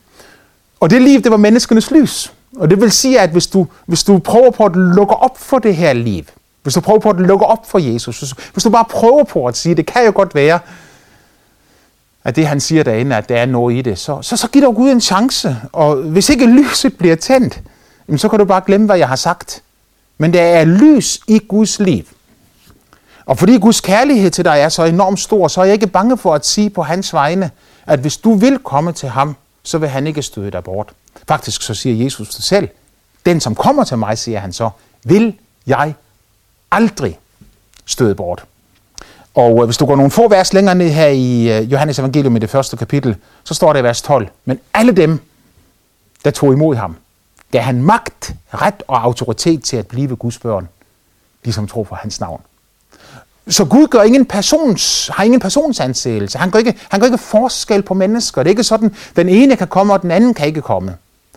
Og 0.79 0.89
det 0.89 1.01
liv, 1.01 1.21
det 1.21 1.31
var 1.31 1.37
menneskenes 1.37 1.91
lys. 1.91 2.33
Og 2.57 2.69
det 2.69 2.81
vil 2.81 2.91
sige, 2.91 3.19
at 3.19 3.29
hvis 3.29 3.47
du, 3.47 3.67
hvis 3.85 4.03
du 4.03 4.19
prøver 4.19 4.51
på 4.51 4.65
at 4.65 4.75
lukke 4.75 5.15
op 5.15 5.37
for 5.37 5.59
det 5.59 5.75
her 5.75 5.93
liv, 5.93 6.23
hvis 6.63 6.73
du 6.73 6.81
prøver 6.81 6.99
på 6.99 7.09
at 7.09 7.19
lukke 7.19 7.45
op 7.45 7.69
for 7.69 7.79
Jesus, 7.79 8.33
hvis 8.53 8.63
du 8.63 8.69
bare 8.69 8.85
prøver 8.85 9.23
på 9.23 9.47
at 9.47 9.57
sige, 9.57 9.75
det 9.75 9.85
kan 9.85 10.05
jo 10.05 10.11
godt 10.15 10.35
være, 10.35 10.59
at 12.23 12.35
det 12.35 12.47
han 12.47 12.59
siger 12.59 12.83
derinde, 12.83 13.15
at 13.15 13.29
der 13.29 13.35
er 13.35 13.45
noget 13.45 13.75
i 13.75 13.81
det, 13.81 13.99
så, 13.99 14.21
så, 14.21 14.37
så 14.37 14.47
giv 14.47 14.61
dog 14.61 14.75
Gud 14.75 14.91
en 14.91 15.01
chance. 15.01 15.57
Og 15.71 15.95
hvis 15.95 16.29
ikke 16.29 16.45
lyset 16.45 16.97
bliver 16.97 17.15
tændt, 17.15 17.61
så 18.17 18.29
kan 18.29 18.39
du 18.39 18.45
bare 18.45 18.61
glemme, 18.65 18.85
hvad 18.85 18.97
jeg 18.97 19.07
har 19.07 19.15
sagt. 19.15 19.63
Men 20.17 20.33
der 20.33 20.41
er 20.41 20.65
lys 20.65 21.19
i 21.27 21.39
Guds 21.39 21.79
liv. 21.79 22.03
Og 23.25 23.37
fordi 23.37 23.57
Guds 23.57 23.81
kærlighed 23.81 24.31
til 24.31 24.45
dig 24.45 24.59
er 24.59 24.69
så 24.69 24.83
enormt 24.83 25.19
stor, 25.19 25.47
så 25.47 25.61
er 25.61 25.65
jeg 25.65 25.73
ikke 25.73 25.87
bange 25.87 26.17
for 26.17 26.35
at 26.35 26.45
sige 26.45 26.69
på 26.69 26.83
hans 26.83 27.13
vegne, 27.13 27.51
at 27.85 27.99
hvis 27.99 28.17
du 28.17 28.33
vil 28.33 28.59
komme 28.59 28.91
til 28.91 29.09
ham, 29.09 29.35
så 29.63 29.77
vil 29.77 29.89
han 29.89 30.07
ikke 30.07 30.21
støde 30.21 30.51
dig 30.51 30.63
bort. 30.63 30.89
Faktisk 31.27 31.61
så 31.61 31.73
siger 31.73 32.03
Jesus 32.03 32.35
det 32.35 32.43
selv. 32.43 32.69
Den, 33.25 33.39
som 33.39 33.55
kommer 33.55 33.83
til 33.83 33.97
mig, 33.97 34.17
siger 34.17 34.39
han 34.39 34.53
så, 34.53 34.69
vil 35.03 35.35
jeg 35.67 35.93
aldrig 36.71 37.19
støde 37.85 38.15
bort. 38.15 38.43
Og 39.35 39.59
øh, 39.59 39.65
hvis 39.65 39.77
du 39.77 39.85
går 39.85 39.95
nogle 39.95 40.11
få 40.11 40.27
vers 40.27 40.53
længere 40.53 40.75
ned 40.75 40.89
her 40.89 41.07
i 41.07 41.51
øh, 41.51 41.71
Johannes 41.71 41.99
evangelium 41.99 42.35
i 42.35 42.39
det 42.39 42.49
første 42.49 42.77
kapitel, 42.77 43.15
så 43.43 43.53
står 43.53 43.73
der 43.73 43.79
i 43.79 43.83
vers 43.83 44.01
12, 44.01 44.27
men 44.45 44.59
alle 44.73 44.91
dem, 44.91 45.19
der 46.25 46.31
tog 46.31 46.53
imod 46.53 46.75
ham, 46.75 46.95
gav 47.51 47.61
han 47.61 47.83
magt, 47.83 48.33
ret 48.53 48.83
og 48.87 49.03
autoritet 49.03 49.63
til 49.63 49.77
at 49.77 49.87
blive 49.87 50.15
Guds 50.15 50.39
børn, 50.39 50.67
de 51.45 51.53
som 51.53 51.67
tror 51.67 51.83
på 51.83 51.95
hans 51.95 52.19
navn. 52.19 52.41
Så 53.47 53.65
Gud 53.65 53.87
gør 53.87 54.01
ingen 54.01 54.25
persons, 54.25 55.07
har 55.13 55.23
ingen 55.23 55.39
personsansættelse. 55.39 56.37
Han 56.37 56.51
gør, 56.51 56.59
ikke, 56.59 56.77
han 56.89 56.99
gør 56.99 57.05
ikke 57.05 57.17
forskel 57.17 57.81
på 57.81 57.93
mennesker. 57.93 58.43
Det 58.43 58.49
er 58.49 58.51
ikke 58.51 58.63
sådan, 58.63 58.95
den 59.15 59.29
ene 59.29 59.55
kan 59.55 59.67
komme, 59.67 59.93
og 59.93 60.01
den 60.01 60.11
anden 60.11 60.33
kan 60.33 60.47
ikke 60.47 60.61
komme. 60.61 60.95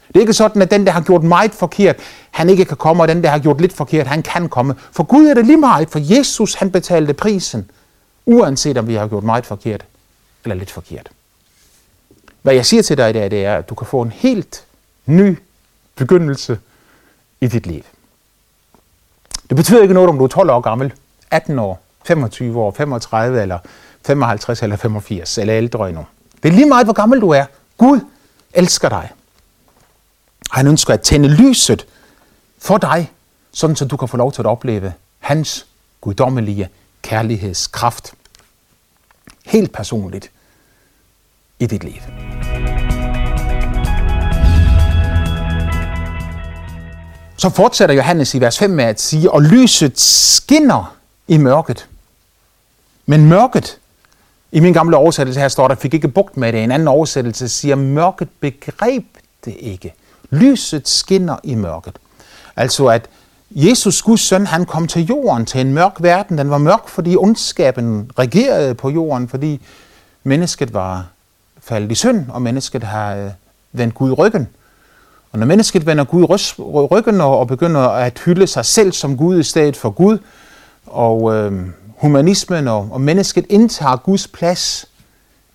Det 0.09 0.17
er 0.17 0.21
ikke 0.21 0.33
sådan, 0.33 0.63
at 0.63 0.71
den, 0.71 0.87
der 0.87 0.93
har 0.93 1.01
gjort 1.01 1.23
meget 1.23 1.55
forkert, 1.55 1.97
han 2.31 2.51
ikke 2.51 2.65
kan 2.65 2.77
komme, 2.77 3.03
og 3.03 3.09
den, 3.09 3.23
der 3.23 3.29
har 3.31 3.39
gjort 3.39 3.61
lidt 3.61 3.73
forkert, 3.73 4.07
han 4.07 4.23
kan 4.23 4.49
komme. 4.49 4.75
For 4.93 5.03
Gud 5.03 5.27
er 5.27 5.35
det 5.35 5.47
lige 5.47 5.57
meget, 5.57 5.91
for 5.91 6.17
Jesus, 6.17 6.55
han 6.55 6.71
betalte 6.71 7.13
prisen, 7.15 7.71
uanset 8.27 8.79
om 8.79 8.89
vi 8.89 8.95
har 8.95 9.09
gjort 9.09 9.25
meget 9.25 9.47
forkert 9.47 9.85
eller 10.45 10.55
lidt 10.55 10.71
forkert. 10.71 11.11
Hvad 12.43 12.55
jeg 12.55 12.67
siger 12.67 12.83
til 12.83 12.97
dig 12.97 13.11
i 13.11 13.13
dag, 13.13 13.31
det 13.31 13.45
er, 13.45 13.57
at 13.57 13.69
du 13.69 13.75
kan 13.75 13.87
få 13.87 14.03
en 14.03 14.11
helt 14.11 14.65
ny 15.07 15.39
begyndelse 15.97 16.59
i 17.41 17.47
dit 17.47 17.67
liv. 17.67 17.83
Det 19.49 19.57
betyder 19.57 19.83
ikke 19.83 19.95
noget, 19.95 20.09
om 20.09 20.19
du 20.19 20.25
er 20.25 20.29
12 20.29 20.51
år 20.51 20.61
gammel, 20.61 20.93
18 21.31 21.59
år, 21.59 21.81
25 22.05 22.61
år, 22.61 22.71
35 22.71 23.43
eller 23.43 23.59
55 24.07 24.63
eller 24.63 24.77
85 24.77 25.39
eller 25.39 25.57
ældre 25.57 25.89
endnu. 25.89 26.07
Det 26.43 26.49
er 26.49 26.53
lige 26.53 26.69
meget, 26.69 26.87
hvor 26.87 26.93
gammel 26.93 27.21
du 27.21 27.31
er. 27.31 27.45
Gud 27.79 28.01
elsker 28.53 28.89
dig. 28.89 29.13
Han 30.51 30.67
ønsker 30.67 30.95
at 30.95 31.01
tænde 31.01 31.29
lyset 31.29 31.87
for 32.59 32.79
dig, 32.79 33.13
sådan 33.53 33.77
så 33.77 33.85
du 33.85 33.97
kan 33.97 34.09
få 34.09 34.17
lov 34.17 34.33
til 34.33 34.43
at 34.43 34.47
opleve 34.47 34.93
hans 35.19 35.67
guddommelige 36.01 36.69
kærlighedskraft. 37.07 38.15
Helt 39.45 39.73
personligt 39.73 40.31
i 41.59 41.67
dit 41.67 41.85
liv. 41.85 42.01
Så 47.37 47.51
fortsætter 47.51 47.95
Johannes 47.95 48.35
i 48.35 48.41
vers 48.41 48.59
5 48.59 48.71
med 48.71 48.85
at 48.85 49.01
sige, 49.01 49.31
og 49.31 49.43
lyset 49.43 50.01
skinner 50.01 50.97
i 51.29 51.37
mørket. 51.37 51.89
Men 53.07 53.29
mørket, 53.29 53.79
i 54.53 54.61
min 54.61 54.73
gamle 54.73 54.97
oversættelse 54.97 55.41
her 55.41 55.49
står 55.49 55.69
der, 55.69 55.75
fik 55.75 55.95
ikke 55.95 56.09
bugt 56.09 56.37
med 56.37 56.53
det. 56.53 56.65
En 56.65 56.73
anden 56.73 56.89
oversættelse 56.89 57.49
siger, 57.49 57.75
mørket 57.75 58.29
begreb 58.41 59.05
det 59.45 59.57
ikke. 59.59 59.95
Lyset 60.31 60.89
skinner 60.89 61.37
i 61.43 61.55
mørket. 61.55 61.99
Altså 62.57 62.87
at 62.87 63.09
Jesus, 63.59 64.03
Guds 64.03 64.21
søn, 64.21 64.47
han 64.47 64.67
kom 64.67 64.87
til 64.87 65.07
jorden, 65.07 65.47
til 65.47 65.61
en 65.61 65.73
mørk 65.73 65.97
verden. 66.01 66.39
Den 66.39 66.51
var 66.51 66.59
mørk, 66.59 66.89
fordi 66.89 67.17
ondskaben 67.17 68.11
regerede 68.19 68.75
på 68.75 68.91
jorden, 68.91 69.29
fordi 69.29 69.61
mennesket 70.25 70.75
var 70.75 71.07
faldet 71.61 71.93
i 71.93 71.95
synd, 71.95 72.31
og 72.31 72.43
mennesket 72.43 72.83
har 72.83 73.15
øh, 73.15 73.31
vendt 73.73 73.95
Gud 73.95 74.19
ryggen. 74.19 74.49
Og 75.33 75.39
når 75.39 75.47
mennesket 75.47 75.87
vender 75.87 76.05
Gud 76.05 76.25
ryggen 76.91 77.21
og 77.21 77.49
begynder 77.49 77.81
at 77.81 78.19
hylde 78.19 78.47
sig 78.47 78.65
selv 78.65 78.93
som 78.93 79.17
Gud 79.17 79.41
i 79.41 79.43
stedet 79.43 79.77
for 79.77 79.91
Gud, 79.91 80.19
og 80.87 81.35
øh, 81.35 81.67
humanismen 81.97 82.69
og, 82.69 82.89
og 82.91 83.01
mennesket 83.01 83.47
indtager 83.49 83.97
Guds 83.97 84.29
plads 84.29 84.87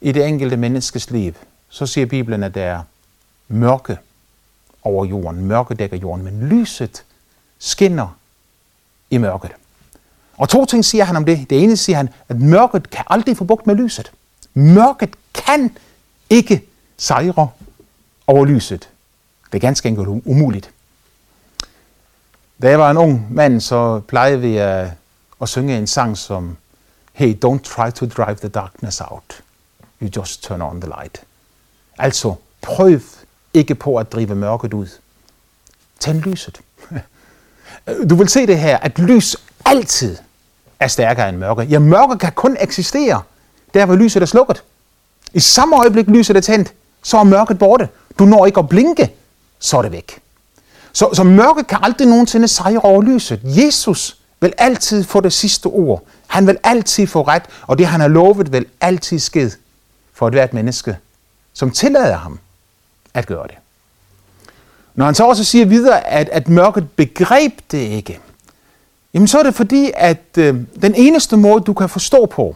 i 0.01 0.11
det 0.11 0.27
enkelte 0.27 0.57
menneskes 0.57 1.11
liv, 1.11 1.33
så 1.69 1.85
siger 1.85 2.05
Bibelen, 2.05 2.43
at 2.43 2.55
der 2.55 2.63
er 2.63 2.81
mørke 3.47 3.97
over 4.83 5.05
jorden. 5.05 5.45
Mørke 5.45 5.73
dækker 5.73 5.97
jorden, 5.97 6.25
men 6.25 6.47
lyset 6.47 7.03
skinner 7.61 8.17
i 9.09 9.17
mørket. 9.17 9.51
Og 10.37 10.49
to 10.49 10.65
ting 10.65 10.85
siger 10.85 11.03
han 11.03 11.15
om 11.15 11.25
det. 11.25 11.49
Det 11.49 11.63
ene 11.63 11.77
siger 11.77 11.97
han, 11.97 12.09
at 12.29 12.39
mørket 12.39 12.89
kan 12.89 13.05
aldrig 13.07 13.37
få 13.37 13.43
bugt 13.43 13.67
med 13.67 13.75
lyset. 13.75 14.11
Mørket 14.53 15.15
kan 15.33 15.77
ikke 16.29 16.63
sejre 16.97 17.49
over 18.27 18.45
lyset. 18.45 18.89
Det 19.51 19.57
er 19.57 19.59
ganske 19.59 19.89
enkelt 19.89 20.07
umuligt. 20.07 20.71
Da 22.61 22.69
jeg 22.69 22.79
var 22.79 22.91
en 22.91 22.97
ung 22.97 23.33
mand, 23.33 23.61
så 23.61 23.99
plejede 23.99 24.39
vi 24.41 24.57
at, 24.57 24.91
at 25.41 25.49
synge 25.49 25.77
en 25.77 25.87
sang 25.87 26.17
som 26.17 26.57
Hey, 27.13 27.35
don't 27.45 27.59
try 27.59 27.89
to 27.91 28.05
drive 28.05 28.35
the 28.35 28.47
darkness 28.47 29.01
out. 29.01 29.43
You 30.01 30.09
just 30.15 30.43
turn 30.43 30.61
on 30.61 30.81
the 30.81 30.89
light. 30.89 31.23
Altså, 31.97 32.35
prøv 32.61 32.99
ikke 33.53 33.75
på 33.75 33.95
at 33.95 34.11
drive 34.11 34.35
mørket 34.35 34.73
ud. 34.73 34.87
Tænd 35.99 36.21
lyset. 36.21 36.61
Du 38.09 38.15
vil 38.15 38.29
se 38.29 38.47
det 38.47 38.59
her, 38.59 38.77
at 38.77 38.99
lys 38.99 39.35
altid 39.65 40.17
er 40.79 40.87
stærkere 40.87 41.29
end 41.29 41.37
mørke. 41.37 41.61
Ja, 41.61 41.79
mørke 41.79 42.17
kan 42.17 42.31
kun 42.31 42.57
eksistere 42.59 43.21
der, 43.73 43.85
hvor 43.85 43.95
lyset 43.95 44.21
er 44.21 44.25
slukket. 44.25 44.63
I 45.33 45.39
samme 45.39 45.77
øjeblik 45.77 46.07
lyset 46.07 46.37
er 46.37 46.41
tændt, 46.41 46.73
så 47.03 47.17
er 47.17 47.23
mørket 47.23 47.59
borte. 47.59 47.89
Du 48.19 48.25
når 48.25 48.45
ikke 48.45 48.59
at 48.59 48.69
blinke, 48.69 49.11
så 49.59 49.77
er 49.77 49.81
det 49.81 49.91
væk. 49.91 50.19
Så, 50.93 51.09
så 51.13 51.23
mørket 51.23 51.67
kan 51.67 51.77
aldrig 51.81 52.07
nogensinde 52.07 52.47
sejre 52.47 52.79
over 52.79 53.01
lyset. 53.01 53.41
Jesus 53.43 54.17
vil 54.39 54.53
altid 54.57 55.03
få 55.03 55.21
det 55.21 55.33
sidste 55.33 55.67
ord. 55.67 56.03
Han 56.27 56.47
vil 56.47 56.57
altid 56.63 57.07
få 57.07 57.21
ret, 57.21 57.43
og 57.67 57.77
det 57.77 57.87
han 57.87 58.01
har 58.01 58.07
lovet 58.07 58.51
vil 58.51 58.65
altid 58.81 59.19
ske 59.19 59.51
for 60.13 60.27
et 60.27 60.33
hvert 60.33 60.53
menneske, 60.53 60.97
som 61.53 61.71
tillader 61.71 62.17
ham 62.17 62.39
at 63.13 63.27
gøre 63.27 63.47
det. 63.47 63.55
Når 64.95 65.05
han 65.05 65.15
så 65.15 65.23
også 65.23 65.43
siger 65.43 65.65
videre, 65.65 66.07
at, 66.07 66.29
at 66.29 66.49
mørket 66.49 66.89
begreb 66.91 67.59
det 67.71 67.77
ikke, 67.77 68.19
jamen 69.13 69.27
så 69.27 69.39
er 69.39 69.43
det 69.43 69.55
fordi, 69.55 69.91
at 69.95 70.37
øh, 70.37 70.55
den 70.81 70.95
eneste 70.95 71.37
måde, 71.37 71.61
du 71.61 71.73
kan 71.73 71.89
forstå 71.89 72.25
på, 72.25 72.55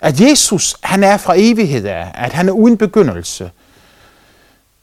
at 0.00 0.20
Jesus, 0.20 0.76
han 0.82 1.04
er 1.04 1.16
fra 1.16 1.34
evighed 1.36 1.84
af, 1.84 2.10
at 2.14 2.32
han 2.32 2.48
er 2.48 2.52
uden 2.52 2.76
begyndelse, 2.76 3.50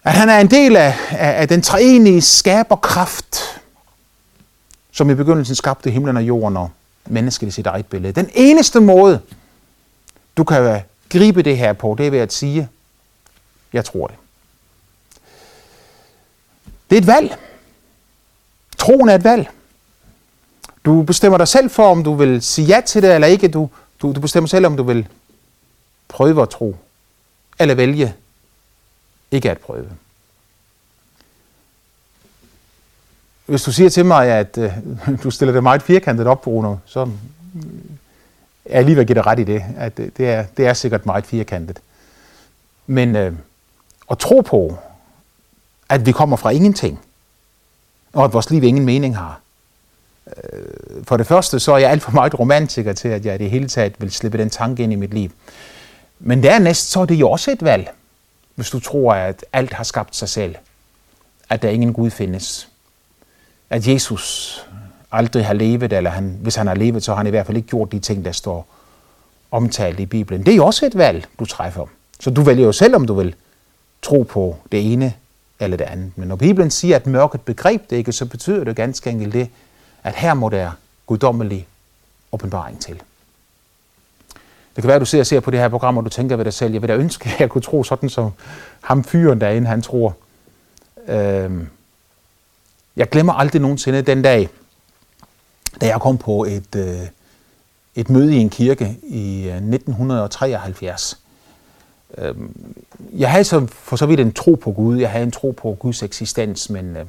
at 0.04 0.14
han 0.14 0.30
er 0.30 0.40
en 0.40 0.52
del 0.52 0.76
af, 0.76 0.96
af, 1.10 1.42
af 1.42 1.48
den 1.48 1.62
treenige 1.62 2.22
skaberkraft, 2.22 3.38
som 4.92 5.10
i 5.10 5.14
begyndelsen 5.14 5.56
skabte 5.56 5.92
himlen 5.92 6.18
og 6.18 6.24
jorden 6.24 6.58
og 6.58 6.72
mennesket 7.06 7.48
i 7.48 7.52
sit 7.52 7.68
eget 7.68 7.86
billede. 7.86 8.14
Den 8.14 8.30
eneste 8.34 8.80
måde, 8.80 9.20
du 10.38 10.44
kan 10.44 10.82
gribe 11.10 11.42
det 11.42 11.58
her 11.58 11.74
på, 11.74 11.96
det 11.98 12.08
er 12.08 12.12
ved 12.12 12.20
at 12.20 12.34
sige, 12.34 12.70
jeg 13.74 13.86
tror 13.86 14.08
det. 14.08 14.16
Det 16.90 16.96
er 16.96 17.02
et 17.02 17.08
valg. 17.08 17.38
Troen 18.78 19.10
er 19.10 19.16
et 19.16 19.24
valg. 19.24 19.50
Du 20.86 21.02
bestemmer 21.02 21.38
dig 21.38 21.48
selv 21.48 21.70
for, 21.70 21.92
om 21.92 22.04
du 22.04 22.14
vil 22.14 22.42
sige 22.42 22.66
ja 22.66 22.82
til 22.86 23.02
det 23.02 23.16
eller 23.16 23.28
ikke. 23.28 23.48
Du, 23.48 23.70
du, 24.02 24.12
du 24.12 24.20
bestemmer 24.20 24.48
selv, 24.48 24.66
om 24.66 24.78
du 24.78 24.84
vil 24.84 25.08
prøve 26.08 26.42
at 26.42 26.50
tro, 26.50 26.76
eller 27.60 27.76
vælge 27.76 28.14
ikke 29.32 29.52
at 29.52 29.58
prøve. 29.58 29.90
Hvis 33.46 33.64
du 33.64 33.72
siger 33.72 33.90
til 33.90 34.06
mig, 34.06 34.28
at 34.28 34.58
øh, 34.58 34.72
du 35.24 35.32
stiller 35.32 35.54
det 35.54 35.64
meget 35.64 35.82
firkantet 35.84 36.28
op, 36.28 36.42
Bruno, 36.42 36.76
så 36.86 37.06
mm, 37.06 37.16
er 38.66 38.78
jeg 38.78 38.86
lige 38.86 38.96
ved 38.96 39.02
at 39.02 39.08
give 39.08 39.16
dig 39.16 39.26
ret 39.26 39.40
i 39.40 39.44
det, 39.44 39.64
at 39.78 40.00
øh, 40.00 40.10
det 40.18 40.30
er, 40.30 40.46
det 40.58 40.68
er 40.68 40.74
sikkert 40.74 41.06
meget 41.06 41.26
firkantet. 41.26 41.80
Men 42.88 43.16
øh, 43.16 43.34
at 44.12 44.18
tro 44.18 44.42
på, 44.42 44.78
at 45.90 46.06
vi 46.06 46.12
kommer 46.12 46.38
fra 46.38 46.50
ingenting, 46.50 47.00
og 48.14 48.24
at 48.24 48.34
vores 48.34 48.50
liv 48.50 48.64
ingen 48.64 48.86
mening 48.86 49.18
har. 49.18 49.40
Øh, 50.28 51.04
for 51.04 51.18
det 51.18 51.28
første, 51.28 51.60
så 51.60 51.74
er 51.74 51.78
jeg 51.78 51.92
alt 51.92 52.04
for 52.04 52.12
meget 52.12 52.40
romantiker 52.40 52.94
til, 52.94 53.08
at 53.08 53.26
jeg 53.26 53.36
i 53.36 53.38
det 53.38 53.50
hele 53.50 53.68
taget 53.68 53.94
vil 54.00 54.12
slippe 54.12 54.38
den 54.38 54.50
tanke 54.50 54.84
ind 54.84 54.94
i 54.94 54.96
mit 54.96 55.14
liv. 55.14 55.32
Men 56.20 56.44
dernæst, 56.44 56.92
så 56.92 57.00
er 57.00 57.06
det 57.06 57.16
jo 57.16 57.32
også 57.32 57.52
et 57.52 57.64
valg, 57.64 57.90
hvis 58.56 58.70
du 58.70 58.80
tror, 58.80 59.14
at 59.14 59.46
alt 59.54 59.74
har 59.74 59.84
skabt 59.84 60.16
sig 60.16 60.30
selv. 60.30 60.56
At 61.50 61.62
der 61.62 61.70
ingen 61.70 61.94
Gud 61.94 62.10
findes. 62.10 62.70
At 63.70 63.88
Jesus 63.88 64.66
aldrig 65.12 65.46
har 65.46 65.54
levet, 65.54 65.94
eller 65.94 66.10
han, 66.10 66.38
hvis 66.42 66.56
han 66.56 66.68
har 66.68 66.76
levet, 66.76 67.04
så 67.04 67.12
har 67.12 67.18
han 67.18 67.28
i 67.28 67.30
hvert 67.30 67.46
fald 67.46 67.58
ikke 67.58 67.70
gjort 67.70 67.92
de 67.92 68.00
ting, 68.00 68.26
der 68.26 68.32
står 68.32 68.68
omtalt 69.52 70.00
i 70.00 70.06
Bibelen. 70.06 70.46
Det 70.46 70.52
er 70.52 70.56
jo 70.56 70.66
også 70.66 70.86
et 70.86 70.98
valg, 70.98 71.26
du 71.40 71.46
træffer. 71.46 71.86
Så 72.20 72.30
du 72.30 72.42
vælger 72.42 72.66
jo 72.66 72.72
selv, 72.72 72.96
om 72.96 73.08
du 73.08 73.14
vil 73.14 73.36
tro 74.02 74.24
på 74.24 74.58
det 74.72 74.94
ene 74.94 75.14
eller 75.60 75.78
det 75.78 75.86
andet. 75.86 76.12
Men 76.16 76.28
når 76.28 76.36
Bibelen 76.36 76.72
siger, 76.72 76.96
at 76.96 77.08
mørket 77.08 77.42
begreb 77.42 77.90
det 77.90 77.96
ikke, 77.96 78.12
så 78.12 78.26
betyder 78.26 78.64
det 78.64 78.76
ganske 78.76 79.10
enkelt 79.10 79.34
det, 79.34 79.50
at 80.04 80.16
her 80.16 80.34
må 80.34 80.50
der 80.50 80.72
guddommelig 81.06 81.68
åbenbaring 82.32 82.82
til. 82.82 83.02
Det 84.76 84.84
kan 84.84 84.88
være, 84.88 84.96
at 84.96 85.02
du 85.02 85.06
ser 85.06 85.20
og 85.20 85.26
ser 85.26 85.40
på 85.40 85.52
det 85.52 85.60
her 85.60 85.70
program, 85.70 85.98
og 85.98 86.06
du 86.06 86.10
tænker 86.10 86.36
ved 86.36 86.46
dig 86.46 86.54
selv, 86.54 86.74
jeg 86.74 86.82
vil 86.82 86.90
da 86.90 86.96
ønske, 86.96 87.30
at 87.30 87.40
jeg 87.40 87.50
kunne 87.50 87.62
tro 87.62 87.84
sådan, 87.84 88.10
som 88.10 88.32
ham 88.82 89.04
fyren 89.04 89.42
derinde, 89.42 89.68
han 89.68 89.82
tror. 89.82 90.16
Øhm, 91.08 91.70
jeg 92.96 93.10
glemmer 93.10 93.34
aldrig 93.34 93.62
nogensinde 93.62 94.02
den 94.02 94.22
dag, 94.22 94.50
da 95.82 95.86
jeg 95.86 96.02
kom 96.02 96.18
på 96.18 96.44
et, 96.44 96.76
øh, 96.76 97.08
et 97.96 98.10
møde 98.10 98.36
i 98.36 98.38
en 98.38 98.50
kirke 98.50 98.98
i 99.04 99.48
øh, 99.48 99.56
1973. 99.56 101.20
Øh, 102.18 102.36
jeg 103.14 103.32
havde 103.32 103.44
så 103.44 103.68
for 103.70 103.96
så 103.96 104.06
vidt 104.06 104.20
en 104.20 104.34
tro 104.34 104.56
på 104.56 104.72
Gud. 104.72 104.98
Jeg 104.98 105.10
havde 105.10 105.24
en 105.24 105.32
tro 105.32 105.52
på 105.52 105.78
Guds 105.80 106.04
eksistens, 106.04 106.70
men 106.70 106.98
øh, 106.98 107.06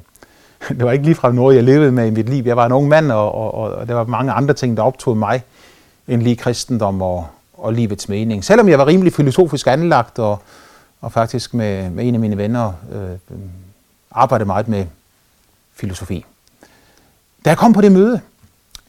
det 0.77 0.85
var 0.85 0.91
ikke 0.91 1.05
lige 1.05 1.15
fra 1.15 1.31
noget, 1.31 1.55
jeg 1.55 1.63
levede 1.63 1.91
med 1.91 2.07
i 2.07 2.09
mit 2.09 2.29
liv. 2.29 2.43
Jeg 2.45 2.57
var 2.57 2.65
en 2.65 2.71
ung 2.71 2.87
mand, 2.87 3.11
og, 3.11 3.35
og, 3.35 3.51
og 3.53 3.87
der 3.87 3.93
var 3.93 4.03
mange 4.03 4.31
andre 4.31 4.53
ting, 4.53 4.77
der 4.77 4.83
optog 4.83 5.17
mig 5.17 5.43
end 6.07 6.21
lige 6.21 6.35
kristendom 6.35 7.01
og, 7.01 7.27
og 7.53 7.73
livets 7.73 8.09
mening. 8.09 8.45
Selvom 8.45 8.69
jeg 8.69 8.79
var 8.79 8.87
rimelig 8.87 9.13
filosofisk 9.13 9.67
anlagt, 9.67 10.19
og, 10.19 10.39
og 11.01 11.11
faktisk 11.11 11.53
med, 11.53 11.89
med 11.89 12.07
en 12.07 12.13
af 12.13 12.19
mine 12.19 12.37
venner 12.37 12.73
øh, 12.91 13.39
arbejdede 14.11 14.47
meget 14.47 14.67
med 14.67 14.85
filosofi. 15.73 16.25
Da 17.45 17.49
jeg 17.49 17.57
kom 17.57 17.73
på 17.73 17.81
det 17.81 17.91
møde, 17.91 18.21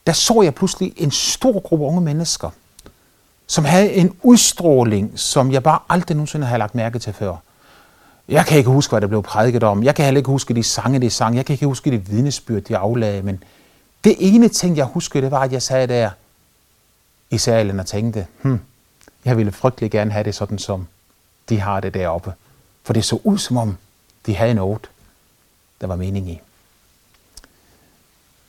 der 0.06 0.12
så 0.12 0.42
jeg 0.42 0.54
pludselig 0.54 0.92
en 0.96 1.10
stor 1.10 1.60
gruppe 1.60 1.84
unge 1.84 2.00
mennesker, 2.00 2.50
som 3.50 3.64
havde 3.64 3.92
en 3.92 4.16
udstråling, 4.22 5.18
som 5.18 5.52
jeg 5.52 5.62
bare 5.62 5.78
aldrig 5.88 6.16
nogensinde 6.16 6.46
havde 6.46 6.58
lagt 6.58 6.74
mærke 6.74 6.98
til 6.98 7.12
før. 7.12 7.36
Jeg 8.28 8.46
kan 8.46 8.58
ikke 8.58 8.70
huske, 8.70 8.92
hvad 8.92 9.00
der 9.00 9.06
blev 9.06 9.22
prædiket 9.22 9.62
om. 9.62 9.82
Jeg 9.82 9.94
kan 9.94 10.04
heller 10.04 10.18
ikke 10.18 10.30
huske 10.30 10.54
de 10.54 10.62
sange, 10.62 11.00
de 11.00 11.10
sang. 11.10 11.36
Jeg 11.36 11.46
kan 11.46 11.52
ikke 11.52 11.66
huske 11.66 11.90
de 11.90 11.96
vidnesbyrd, 11.96 12.62
de 12.62 12.76
aflagde. 12.76 13.22
Men 13.22 13.42
det 14.04 14.16
ene 14.18 14.48
ting, 14.48 14.76
jeg 14.76 14.84
husker, 14.84 15.20
det 15.20 15.30
var, 15.30 15.40
at 15.40 15.52
jeg 15.52 15.62
sagde 15.62 15.86
der 15.86 16.10
i 17.30 17.38
salen 17.38 17.80
og 17.80 17.86
tænkte, 17.86 18.26
hmm, 18.42 18.60
jeg 19.24 19.36
ville 19.36 19.52
frygtelig 19.52 19.90
gerne 19.90 20.10
have 20.10 20.24
det 20.24 20.34
sådan, 20.34 20.58
som 20.58 20.86
de 21.48 21.60
har 21.60 21.80
det 21.80 21.94
deroppe. 21.94 22.32
For 22.82 22.92
det 22.92 23.04
så 23.04 23.18
ud, 23.24 23.38
som 23.38 23.56
om 23.56 23.76
de 24.26 24.36
havde 24.36 24.54
noget, 24.54 24.90
der 25.80 25.86
var 25.86 25.96
mening 25.96 26.30
i. 26.30 26.40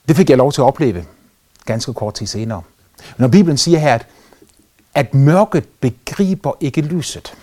Det 0.07 0.15
fik 0.15 0.29
jeg 0.29 0.37
lov 0.37 0.51
til 0.51 0.61
at 0.61 0.65
opleve 0.65 1.05
ganske 1.65 1.93
kort 1.93 2.13
tid 2.13 2.27
senere. 2.27 2.61
Når 3.17 3.27
Bibelen 3.27 3.57
siger 3.57 3.79
her, 3.79 3.95
at, 3.95 4.07
at 4.93 5.13
mørket 5.13 5.65
begriber 5.79 6.53
ikke 6.59 6.81
lyset, 6.81 7.33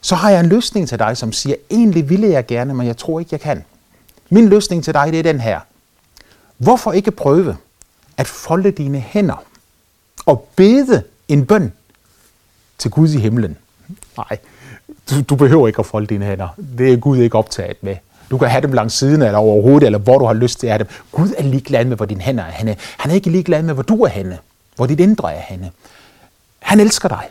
så 0.00 0.14
har 0.14 0.30
jeg 0.30 0.40
en 0.40 0.46
løsning 0.46 0.88
til 0.88 0.98
dig, 0.98 1.16
som 1.16 1.32
siger, 1.32 1.56
egentlig 1.70 2.08
ville 2.08 2.28
jeg 2.28 2.46
gerne, 2.46 2.74
men 2.74 2.86
jeg 2.86 2.96
tror 2.96 3.20
ikke, 3.20 3.28
jeg 3.32 3.40
kan. 3.40 3.64
Min 4.30 4.48
løsning 4.48 4.84
til 4.84 4.94
dig, 4.94 5.08
det 5.12 5.18
er 5.18 5.22
den 5.22 5.40
her. 5.40 5.60
Hvorfor 6.58 6.92
ikke 6.92 7.10
prøve 7.10 7.56
at 8.16 8.26
folde 8.26 8.70
dine 8.70 9.00
hænder 9.00 9.44
og 10.26 10.48
bede 10.56 11.02
en 11.28 11.46
bøn 11.46 11.72
til 12.78 12.90
Gud 12.90 13.08
i 13.08 13.18
himlen? 13.18 13.56
Nej, 14.16 14.38
du, 15.10 15.20
du 15.20 15.36
behøver 15.36 15.66
ikke 15.66 15.78
at 15.78 15.86
folde 15.86 16.06
dine 16.06 16.24
hænder. 16.24 16.48
Det 16.78 16.92
er 16.92 16.96
Gud 16.96 17.18
ikke 17.18 17.38
optaget 17.38 17.82
med. 17.82 17.96
Du 18.30 18.38
kan 18.38 18.50
have 18.50 18.62
dem 18.62 18.72
langs 18.72 18.94
siden 18.94 19.22
eller 19.22 19.38
overhovedet, 19.38 19.86
eller 19.86 19.98
hvor 19.98 20.18
du 20.18 20.24
har 20.24 20.32
lyst 20.32 20.60
til 20.60 20.66
at 20.66 20.72
have 20.72 20.78
dem. 20.78 20.86
Gud 21.12 21.34
er 21.38 21.42
ligeglad 21.42 21.84
med, 21.84 21.96
hvor 21.96 22.06
dine 22.06 22.20
hænder 22.20 22.44
er 22.44 22.50
henne. 22.50 22.76
Han 22.98 23.10
er 23.10 23.14
ikke 23.14 23.30
ligeglad 23.30 23.62
med, 23.62 23.74
hvor 23.74 23.82
du 23.82 24.02
er 24.02 24.08
henne. 24.08 24.38
Hvor 24.76 24.86
dit 24.86 25.00
indre 25.00 25.34
er 25.34 25.40
henne. 25.40 25.70
Han 26.72 26.80
elsker 26.80 27.08
dig. 27.08 27.28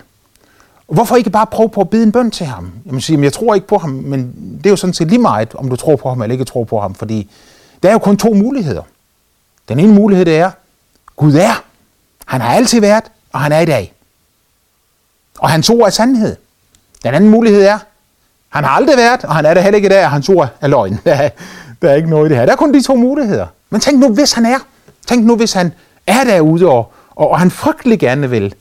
Hvorfor 0.87 1.15
ikke 1.15 1.29
bare 1.29 1.45
prøve 1.45 1.69
på 1.69 1.81
at 1.81 1.89
bede 1.89 2.03
en 2.03 2.11
bøn 2.11 2.31
til 2.31 2.45
ham? 2.45 2.71
Jamen, 2.85 3.01
sige, 3.01 3.21
jeg 3.21 3.33
tror 3.33 3.55
ikke 3.55 3.67
på 3.67 3.77
ham, 3.77 3.89
men 3.89 4.35
det 4.57 4.65
er 4.65 4.69
jo 4.69 4.75
sådan 4.75 4.93
set 4.93 5.07
lige 5.07 5.19
meget, 5.19 5.55
om 5.55 5.69
du 5.69 5.75
tror 5.75 5.95
på 5.95 6.09
ham 6.09 6.21
eller 6.21 6.33
ikke 6.33 6.45
tror 6.45 6.63
på 6.63 6.79
ham, 6.79 6.95
fordi 6.95 7.31
der 7.83 7.89
er 7.89 7.93
jo 7.93 7.99
kun 7.99 8.17
to 8.17 8.33
muligheder. 8.33 8.81
Den 9.69 9.79
ene 9.79 9.93
mulighed 9.93 10.25
det 10.25 10.37
er, 10.37 10.51
Gud 11.15 11.33
er. 11.33 11.63
Han 12.25 12.41
har 12.41 12.53
altid 12.53 12.81
været, 12.81 13.03
og 13.33 13.39
han 13.39 13.51
er 13.51 13.59
i 13.59 13.65
dag. 13.65 13.93
Og 15.39 15.49
hans 15.49 15.69
ord 15.69 15.85
er 15.87 15.89
sandhed. 15.89 16.35
Den 17.03 17.13
anden 17.13 17.29
mulighed 17.29 17.61
er, 17.61 17.79
han 18.49 18.63
har 18.63 18.71
aldrig 18.71 18.97
været, 18.97 19.25
og 19.25 19.35
han 19.35 19.45
er 19.45 19.53
det 19.53 19.63
heller 19.63 19.75
ikke 19.75 19.89
der, 19.89 20.05
og 20.05 20.11
hans 20.11 20.29
ord 20.29 20.49
er 20.61 20.67
løgn. 20.67 20.99
Der 21.05 21.13
er, 21.13 21.29
der 21.81 21.89
er 21.89 21.95
ikke 21.95 22.09
noget 22.09 22.25
i 22.25 22.29
det 22.29 22.37
her. 22.37 22.45
Der 22.45 22.51
er 22.51 22.57
kun 22.57 22.73
de 22.73 22.81
to 22.81 22.95
muligheder. 22.95 23.47
Men 23.69 23.81
tænk 23.81 23.99
nu, 23.99 24.13
hvis 24.13 24.33
han 24.33 24.45
er. 24.45 24.59
Tænk 25.07 25.25
nu, 25.25 25.35
hvis 25.35 25.53
han 25.53 25.73
er 26.07 26.23
derude 26.23 26.67
og, 26.67 26.93
Og, 27.15 27.29
og 27.29 27.39
han 27.39 27.51
frygtelig 27.51 27.99
gerne 27.99 28.29
vil 28.29 28.55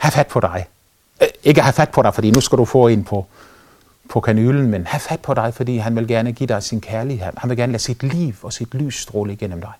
have 0.00 0.12
fat 0.12 0.26
på 0.26 0.40
dig. 0.40 0.66
Øh, 1.22 1.28
ikke 1.44 1.60
have 1.60 1.72
fat 1.72 1.88
på 1.88 2.02
dig, 2.02 2.14
fordi 2.14 2.30
nu 2.30 2.40
skal 2.40 2.58
du 2.58 2.64
få 2.64 2.88
en 2.88 3.04
på, 3.04 3.26
på 4.08 4.20
kanylen, 4.20 4.66
men 4.66 4.86
have 4.86 5.00
fat 5.00 5.20
på 5.20 5.34
dig, 5.34 5.54
fordi 5.54 5.76
han 5.76 5.96
vil 5.96 6.08
gerne 6.08 6.32
give 6.32 6.46
dig 6.46 6.62
sin 6.62 6.80
kærlighed. 6.80 7.32
Han 7.36 7.50
vil 7.50 7.56
gerne 7.56 7.72
lade 7.72 7.82
sit 7.82 8.02
liv 8.02 8.34
og 8.42 8.52
sit 8.52 8.74
lys 8.74 9.00
stråle 9.00 9.32
igennem 9.32 9.60
dig. 9.60 9.72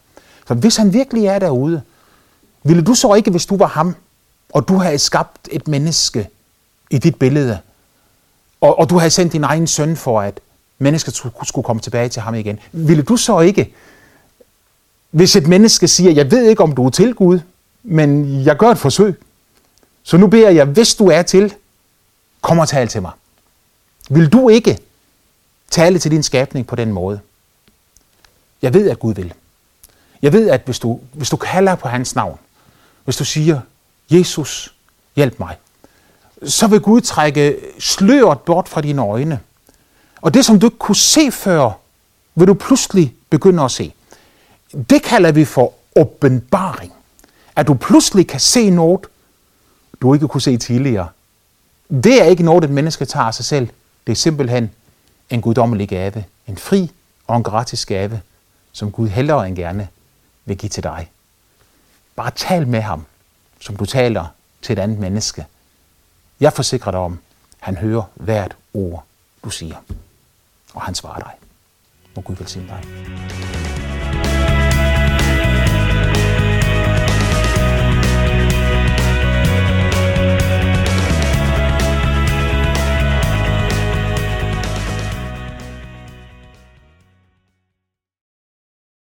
Så 0.48 0.54
hvis 0.54 0.76
han 0.76 0.92
virkelig 0.92 1.26
er 1.26 1.38
derude, 1.38 1.82
ville 2.62 2.82
du 2.82 2.94
så 2.94 3.14
ikke, 3.14 3.30
hvis 3.30 3.46
du 3.46 3.56
var 3.56 3.66
ham, 3.66 3.96
og 4.52 4.68
du 4.68 4.76
havde 4.76 4.98
skabt 4.98 5.48
et 5.50 5.68
menneske 5.68 6.28
i 6.90 6.98
dit 6.98 7.16
billede, 7.16 7.58
og, 8.60 8.78
og 8.78 8.90
du 8.90 8.98
havde 8.98 9.10
sendt 9.10 9.32
din 9.32 9.44
egen 9.44 9.66
søn 9.66 9.96
for, 9.96 10.20
at 10.20 10.40
mennesket 10.78 11.14
skulle 11.42 11.64
komme 11.64 11.82
tilbage 11.82 12.08
til 12.08 12.22
ham 12.22 12.34
igen, 12.34 12.58
ville 12.72 13.02
du 13.02 13.16
så 13.16 13.40
ikke, 13.40 13.74
hvis 15.10 15.36
et 15.36 15.46
menneske 15.46 15.88
siger, 15.88 16.12
jeg 16.12 16.30
ved 16.30 16.44
ikke, 16.44 16.62
om 16.62 16.72
du 16.72 16.86
er 16.86 16.90
til 16.90 17.14
Gud, 17.14 17.40
men 17.82 18.40
jeg 18.44 18.56
gør 18.56 18.68
et 18.68 18.78
forsøg, 18.78 19.20
så 20.02 20.16
nu 20.16 20.26
beder 20.26 20.50
jeg, 20.50 20.64
hvis 20.64 20.94
du 20.94 21.08
er 21.08 21.22
til, 21.22 21.54
kom 22.40 22.58
og 22.58 22.68
tal 22.68 22.88
til 22.88 23.02
mig. 23.02 23.12
Vil 24.10 24.32
du 24.32 24.48
ikke 24.48 24.78
tale 25.70 25.98
til 25.98 26.10
din 26.10 26.22
skabning 26.22 26.66
på 26.66 26.76
den 26.76 26.92
måde? 26.92 27.20
Jeg 28.62 28.74
ved, 28.74 28.90
at 28.90 28.98
Gud 28.98 29.14
vil. 29.14 29.34
Jeg 30.22 30.32
ved, 30.32 30.50
at 30.50 30.62
hvis 30.64 30.78
du, 30.78 31.00
hvis 31.12 31.30
du 31.30 31.36
kalder 31.36 31.74
på 31.74 31.88
hans 31.88 32.14
navn, 32.14 32.38
hvis 33.04 33.16
du 33.16 33.24
siger, 33.24 33.60
Jesus, 34.10 34.74
hjælp 35.16 35.38
mig, 35.38 35.56
så 36.46 36.66
vil 36.66 36.80
Gud 36.80 37.00
trække 37.00 37.56
sløret 37.78 38.40
bort 38.40 38.68
fra 38.68 38.80
dine 38.80 39.02
øjne. 39.02 39.40
Og 40.20 40.34
det, 40.34 40.44
som 40.44 40.60
du 40.60 40.66
ikke 40.66 40.78
kunne 40.78 40.96
se 40.96 41.32
før, 41.32 41.70
vil 42.34 42.48
du 42.48 42.54
pludselig 42.54 43.14
begynde 43.30 43.62
at 43.62 43.70
se. 43.70 43.94
Det 44.90 45.02
kalder 45.02 45.32
vi 45.32 45.44
for 45.44 45.74
åbenbaring. 45.96 46.92
At 47.56 47.66
du 47.66 47.74
pludselig 47.74 48.28
kan 48.28 48.40
se 48.40 48.70
noget, 48.70 49.00
du 50.02 50.14
ikke 50.14 50.28
kunne 50.28 50.40
se 50.40 50.56
tidligere. 50.56 51.08
Det 51.90 52.22
er 52.22 52.24
ikke 52.24 52.42
noget, 52.42 52.64
et 52.64 52.70
menneske 52.70 53.04
tager 53.04 53.24
af 53.24 53.34
sig 53.34 53.44
selv. 53.44 53.68
Det 54.06 54.12
er 54.12 54.16
simpelthen 54.16 54.70
en 55.30 55.40
guddommelig 55.40 55.88
gave. 55.88 56.24
En 56.46 56.56
fri 56.56 56.90
og 57.26 57.36
en 57.36 57.42
gratis 57.42 57.86
gave, 57.86 58.20
som 58.72 58.92
Gud 58.92 59.08
hellere 59.08 59.48
end 59.48 59.56
gerne 59.56 59.88
vil 60.44 60.58
give 60.58 60.70
til 60.70 60.82
dig. 60.82 61.10
Bare 62.16 62.30
tal 62.30 62.68
med 62.68 62.80
ham, 62.80 63.04
som 63.60 63.76
du 63.76 63.86
taler 63.86 64.26
til 64.62 64.72
et 64.72 64.78
andet 64.78 64.98
menneske. 64.98 65.46
Jeg 66.40 66.52
forsikrer 66.52 66.90
dig 66.90 67.00
om, 67.00 67.18
han 67.58 67.76
hører 67.76 68.02
hvert 68.14 68.56
ord, 68.74 69.04
du 69.44 69.50
siger. 69.50 69.76
Og 70.74 70.82
han 70.82 70.94
svarer 70.94 71.18
dig. 71.18 71.32
Må 72.16 72.22
Gud 72.22 72.36
velsigne 72.36 72.68
dig. 72.68 73.59